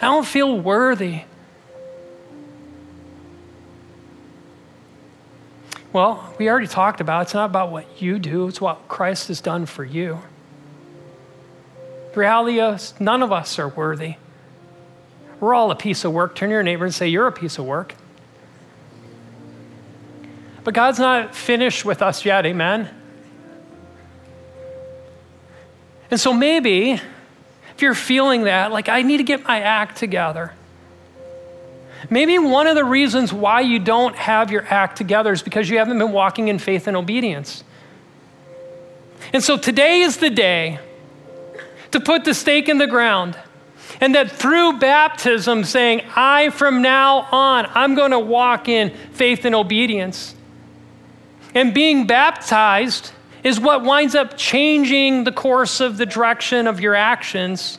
I 0.00 0.06
don't 0.06 0.26
feel 0.26 0.58
worthy. 0.58 1.22
Well, 5.92 6.34
we 6.38 6.48
already 6.48 6.66
talked 6.66 7.00
about 7.00 7.22
it's 7.22 7.34
not 7.34 7.46
about 7.46 7.70
what 7.70 8.00
you 8.00 8.18
do, 8.18 8.48
it's 8.48 8.60
what 8.60 8.88
Christ 8.88 9.28
has 9.28 9.40
done 9.40 9.66
for 9.66 9.84
you. 9.84 10.20
The 12.12 12.20
reality 12.20 12.60
is, 12.60 12.94
none 12.98 13.22
of 13.22 13.32
us 13.32 13.58
are 13.58 13.68
worthy. 13.68 14.16
We're 15.38 15.54
all 15.54 15.70
a 15.70 15.76
piece 15.76 16.04
of 16.04 16.12
work. 16.12 16.34
Turn 16.34 16.50
to 16.50 16.54
your 16.54 16.62
neighbor 16.62 16.84
and 16.84 16.94
say, 16.94 17.08
You're 17.08 17.26
a 17.26 17.32
piece 17.32 17.58
of 17.58 17.64
work. 17.64 17.94
But 20.64 20.74
God's 20.74 20.98
not 20.98 21.34
finished 21.34 21.84
with 21.84 22.02
us 22.02 22.24
yet, 22.24 22.44
amen? 22.44 22.99
And 26.10 26.18
so 26.18 26.32
maybe 26.32 26.92
if 26.92 27.82
you're 27.82 27.94
feeling 27.94 28.44
that, 28.44 28.72
like, 28.72 28.88
I 28.88 29.02
need 29.02 29.18
to 29.18 29.22
get 29.22 29.44
my 29.44 29.60
act 29.60 29.96
together. 29.96 30.52
Maybe 32.08 32.38
one 32.38 32.66
of 32.66 32.74
the 32.74 32.84
reasons 32.84 33.32
why 33.32 33.60
you 33.60 33.78
don't 33.78 34.16
have 34.16 34.50
your 34.50 34.64
act 34.66 34.96
together 34.96 35.32
is 35.32 35.42
because 35.42 35.68
you 35.68 35.78
haven't 35.78 35.98
been 35.98 36.12
walking 36.12 36.48
in 36.48 36.58
faith 36.58 36.86
and 36.86 36.96
obedience. 36.96 37.62
And 39.32 39.42
so 39.42 39.56
today 39.56 40.00
is 40.00 40.16
the 40.16 40.30
day 40.30 40.78
to 41.90 42.00
put 42.00 42.24
the 42.24 42.34
stake 42.34 42.68
in 42.68 42.78
the 42.78 42.86
ground. 42.86 43.38
And 44.00 44.14
that 44.14 44.30
through 44.30 44.78
baptism, 44.78 45.64
saying, 45.64 46.02
I 46.16 46.50
from 46.50 46.80
now 46.80 47.28
on, 47.32 47.66
I'm 47.74 47.94
going 47.94 48.12
to 48.12 48.18
walk 48.18 48.68
in 48.68 48.90
faith 49.12 49.44
and 49.44 49.54
obedience. 49.54 50.34
And 51.54 51.74
being 51.74 52.06
baptized 52.06 53.12
is 53.42 53.58
what 53.58 53.82
winds 53.82 54.14
up 54.14 54.36
changing 54.36 55.24
the 55.24 55.32
course 55.32 55.80
of 55.80 55.96
the 55.96 56.06
direction 56.06 56.66
of 56.66 56.80
your 56.80 56.94
actions 56.94 57.78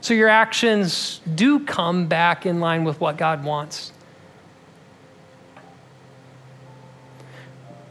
so 0.00 0.14
your 0.14 0.28
actions 0.28 1.20
do 1.34 1.60
come 1.60 2.06
back 2.06 2.46
in 2.46 2.60
line 2.60 2.84
with 2.84 3.00
what 3.00 3.18
God 3.18 3.44
wants. 3.44 3.92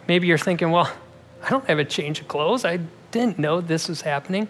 Maybe 0.08 0.26
you're 0.26 0.40
thinking, 0.40 0.72
well, 0.72 0.92
I 1.44 1.50
don't 1.50 1.66
have 1.68 1.78
a 1.78 1.86
change 1.86 2.20
of 2.20 2.28
clothes. 2.28 2.66
I 2.66 2.80
didn't 3.12 3.38
know 3.38 3.62
this 3.62 3.88
was 3.88 4.02
happening. 4.02 4.48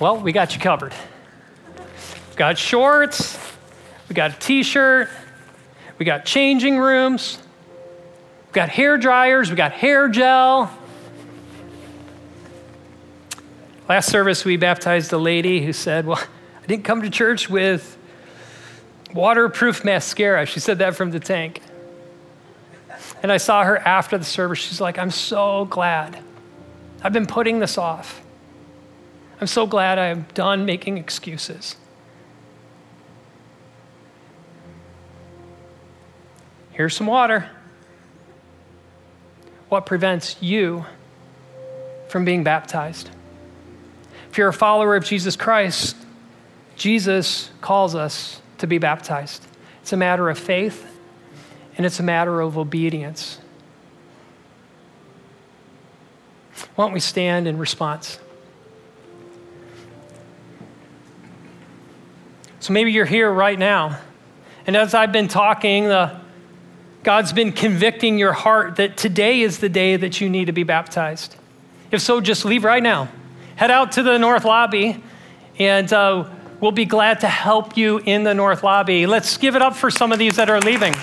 Well, 0.00 0.18
we 0.18 0.32
got 0.32 0.54
you 0.54 0.60
covered. 0.60 0.94
We've 2.28 2.36
got 2.36 2.58
shorts, 2.58 3.38
we 4.08 4.14
got 4.14 4.34
a 4.34 4.38
t 4.38 4.62
shirt, 4.62 5.08
we 5.98 6.04
got 6.04 6.24
changing 6.24 6.78
rooms, 6.78 7.38
got 8.56 8.70
hair 8.70 8.96
dryers, 8.96 9.50
we 9.50 9.56
got 9.56 9.72
hair 9.72 10.08
gel. 10.08 10.72
Last 13.86 14.08
service, 14.08 14.46
we 14.46 14.56
baptized 14.56 15.12
a 15.12 15.18
lady 15.18 15.62
who 15.62 15.74
said, 15.74 16.06
Well, 16.06 16.18
I 16.62 16.66
didn't 16.66 16.84
come 16.84 17.02
to 17.02 17.10
church 17.10 17.50
with 17.50 17.98
waterproof 19.12 19.84
mascara. 19.84 20.46
She 20.46 20.58
said 20.58 20.78
that 20.78 20.96
from 20.96 21.10
the 21.10 21.20
tank. 21.20 21.60
And 23.22 23.30
I 23.30 23.36
saw 23.36 23.62
her 23.62 23.76
after 23.76 24.16
the 24.16 24.24
service. 24.24 24.58
She's 24.58 24.80
like, 24.80 24.98
I'm 24.98 25.10
so 25.10 25.66
glad. 25.66 26.18
I've 27.02 27.12
been 27.12 27.26
putting 27.26 27.60
this 27.60 27.76
off. 27.76 28.22
I'm 29.38 29.46
so 29.46 29.66
glad 29.66 29.98
I'm 29.98 30.26
done 30.32 30.64
making 30.64 30.96
excuses. 30.96 31.76
Here's 36.72 36.96
some 36.96 37.06
water. 37.06 37.50
What 39.68 39.86
prevents 39.86 40.36
you 40.40 40.86
from 42.08 42.24
being 42.24 42.44
baptized? 42.44 43.10
If 44.30 44.38
you're 44.38 44.48
a 44.48 44.52
follower 44.52 44.96
of 44.96 45.04
Jesus 45.04 45.34
Christ, 45.36 45.96
Jesus 46.76 47.50
calls 47.60 47.94
us 47.94 48.40
to 48.58 48.66
be 48.66 48.78
baptized. 48.78 49.44
It's 49.82 49.92
a 49.92 49.96
matter 49.96 50.28
of 50.28 50.38
faith 50.38 50.86
and 51.76 51.84
it's 51.84 52.00
a 52.00 52.02
matter 52.02 52.40
of 52.40 52.56
obedience. 52.56 53.38
Why 56.74 56.84
don't 56.84 56.92
we 56.92 57.00
stand 57.00 57.48
in 57.48 57.58
response? 57.58 58.18
So 62.60 62.72
maybe 62.72 62.92
you're 62.92 63.04
here 63.04 63.30
right 63.30 63.58
now, 63.58 63.98
and 64.66 64.76
as 64.76 64.92
I've 64.92 65.12
been 65.12 65.28
talking, 65.28 65.84
the 65.84 66.18
God's 67.06 67.32
been 67.32 67.52
convicting 67.52 68.18
your 68.18 68.32
heart 68.32 68.74
that 68.78 68.96
today 68.96 69.42
is 69.42 69.58
the 69.58 69.68
day 69.68 69.94
that 69.94 70.20
you 70.20 70.28
need 70.28 70.46
to 70.46 70.52
be 70.52 70.64
baptized. 70.64 71.36
If 71.92 72.00
so, 72.00 72.20
just 72.20 72.44
leave 72.44 72.64
right 72.64 72.82
now. 72.82 73.08
Head 73.54 73.70
out 73.70 73.92
to 73.92 74.02
the 74.02 74.18
North 74.18 74.44
Lobby, 74.44 75.00
and 75.56 75.92
uh, 75.92 76.28
we'll 76.60 76.72
be 76.72 76.84
glad 76.84 77.20
to 77.20 77.28
help 77.28 77.76
you 77.76 77.98
in 77.98 78.24
the 78.24 78.34
North 78.34 78.64
Lobby. 78.64 79.06
Let's 79.06 79.36
give 79.36 79.54
it 79.54 79.62
up 79.62 79.76
for 79.76 79.88
some 79.88 80.10
of 80.10 80.18
these 80.18 80.34
that 80.34 80.50
are 80.50 80.58
leaving. 80.58 80.94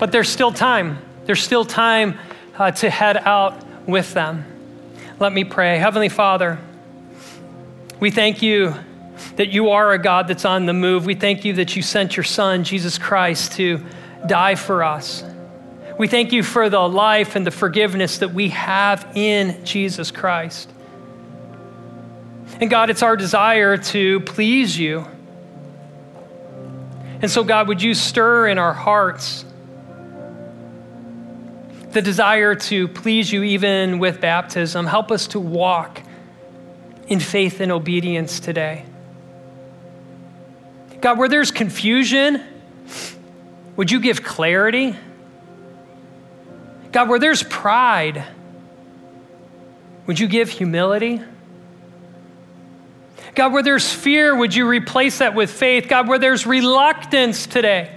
But 0.00 0.10
there's 0.10 0.28
still 0.28 0.50
time. 0.50 0.98
There's 1.26 1.40
still 1.40 1.64
time 1.64 2.18
uh, 2.58 2.72
to 2.72 2.90
head 2.90 3.16
out 3.18 3.64
with 3.86 4.12
them. 4.12 4.44
Let 5.20 5.32
me 5.32 5.44
pray. 5.44 5.78
Heavenly 5.78 6.08
Father, 6.08 6.58
we 7.98 8.10
thank 8.10 8.42
you 8.42 8.74
that 9.36 9.48
you 9.48 9.70
are 9.70 9.92
a 9.92 9.98
God 9.98 10.28
that's 10.28 10.44
on 10.44 10.66
the 10.66 10.74
move. 10.74 11.06
We 11.06 11.14
thank 11.14 11.44
you 11.44 11.54
that 11.54 11.76
you 11.76 11.82
sent 11.82 12.16
your 12.16 12.24
Son, 12.24 12.64
Jesus 12.64 12.98
Christ, 12.98 13.52
to 13.52 13.84
die 14.26 14.54
for 14.54 14.84
us. 14.84 15.24
We 15.98 16.08
thank 16.08 16.32
you 16.32 16.42
for 16.42 16.68
the 16.68 16.86
life 16.86 17.36
and 17.36 17.46
the 17.46 17.50
forgiveness 17.50 18.18
that 18.18 18.34
we 18.34 18.50
have 18.50 19.10
in 19.14 19.64
Jesus 19.64 20.10
Christ. 20.10 20.70
And 22.60 22.68
God, 22.68 22.90
it's 22.90 23.02
our 23.02 23.16
desire 23.16 23.78
to 23.78 24.20
please 24.20 24.78
you. 24.78 25.06
And 27.22 27.30
so, 27.30 27.44
God, 27.44 27.68
would 27.68 27.80
you 27.80 27.94
stir 27.94 28.48
in 28.48 28.58
our 28.58 28.74
hearts 28.74 29.46
the 31.92 32.02
desire 32.02 32.54
to 32.54 32.88
please 32.88 33.32
you 33.32 33.42
even 33.42 33.98
with 33.98 34.20
baptism? 34.20 34.84
Help 34.84 35.10
us 35.10 35.26
to 35.28 35.40
walk 35.40 36.02
in 37.08 37.20
faith 37.20 37.60
and 37.60 37.70
obedience 37.70 38.40
today. 38.40 38.84
God, 41.00 41.18
where 41.18 41.28
there's 41.28 41.50
confusion, 41.50 42.42
would 43.76 43.90
you 43.90 44.00
give 44.00 44.22
clarity? 44.22 44.96
God, 46.92 47.08
where 47.08 47.18
there's 47.18 47.42
pride, 47.42 48.24
would 50.06 50.18
you 50.18 50.26
give 50.26 50.48
humility? 50.48 51.20
God, 53.34 53.52
where 53.52 53.62
there's 53.62 53.92
fear, 53.92 54.34
would 54.34 54.54
you 54.54 54.66
replace 54.66 55.18
that 55.18 55.34
with 55.34 55.50
faith? 55.50 55.88
God, 55.88 56.08
where 56.08 56.18
there's 56.18 56.46
reluctance 56.46 57.46
today, 57.46 57.92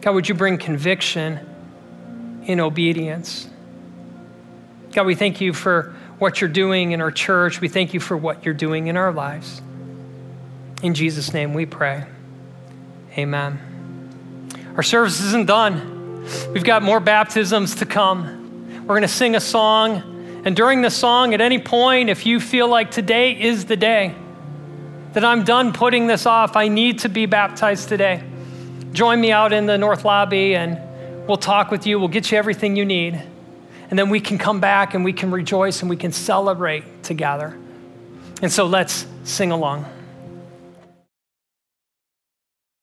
God, 0.00 0.14
would 0.14 0.28
you 0.28 0.34
bring 0.34 0.58
conviction 0.58 1.38
in 2.44 2.60
obedience? 2.60 3.48
God, 4.92 5.06
we 5.06 5.14
thank 5.14 5.40
you 5.40 5.52
for 5.52 5.94
what 6.18 6.40
you're 6.40 6.50
doing 6.50 6.92
in 6.92 7.00
our 7.00 7.10
church. 7.10 7.60
We 7.60 7.68
thank 7.68 7.94
you 7.94 8.00
for 8.00 8.16
what 8.16 8.44
you're 8.44 8.54
doing 8.54 8.88
in 8.88 8.96
our 8.96 9.12
lives. 9.12 9.62
In 10.82 10.94
Jesus' 10.94 11.32
name 11.32 11.54
we 11.54 11.66
pray. 11.66 12.04
Amen. 13.16 13.58
Our 14.76 14.82
service 14.82 15.20
isn't 15.20 15.46
done. 15.46 16.24
We've 16.52 16.64
got 16.64 16.82
more 16.82 17.00
baptisms 17.00 17.76
to 17.76 17.86
come. 17.86 18.82
We're 18.82 18.94
going 18.94 19.02
to 19.02 19.08
sing 19.08 19.34
a 19.34 19.40
song. 19.40 20.42
And 20.44 20.54
during 20.54 20.82
the 20.82 20.90
song, 20.90 21.34
at 21.34 21.40
any 21.40 21.58
point, 21.58 22.10
if 22.10 22.26
you 22.26 22.38
feel 22.38 22.68
like 22.68 22.90
today 22.90 23.38
is 23.38 23.64
the 23.64 23.76
day 23.76 24.14
that 25.14 25.24
I'm 25.24 25.44
done 25.44 25.72
putting 25.72 26.06
this 26.06 26.26
off, 26.26 26.56
I 26.56 26.68
need 26.68 27.00
to 27.00 27.08
be 27.08 27.26
baptized 27.26 27.88
today, 27.88 28.22
join 28.92 29.20
me 29.20 29.32
out 29.32 29.52
in 29.52 29.66
the 29.66 29.78
North 29.78 30.04
Lobby 30.04 30.54
and 30.54 30.78
we'll 31.26 31.38
talk 31.38 31.70
with 31.70 31.86
you. 31.86 31.98
We'll 31.98 32.08
get 32.08 32.30
you 32.30 32.38
everything 32.38 32.76
you 32.76 32.84
need. 32.84 33.20
And 33.90 33.98
then 33.98 34.10
we 34.10 34.20
can 34.20 34.38
come 34.38 34.60
back 34.60 34.94
and 34.94 35.04
we 35.04 35.12
can 35.12 35.30
rejoice 35.30 35.80
and 35.80 35.88
we 35.88 35.96
can 35.96 36.12
celebrate 36.12 37.02
together. 37.02 37.56
And 38.42 38.52
so 38.52 38.66
let's 38.66 39.06
sing 39.24 39.50
along. 39.50 39.86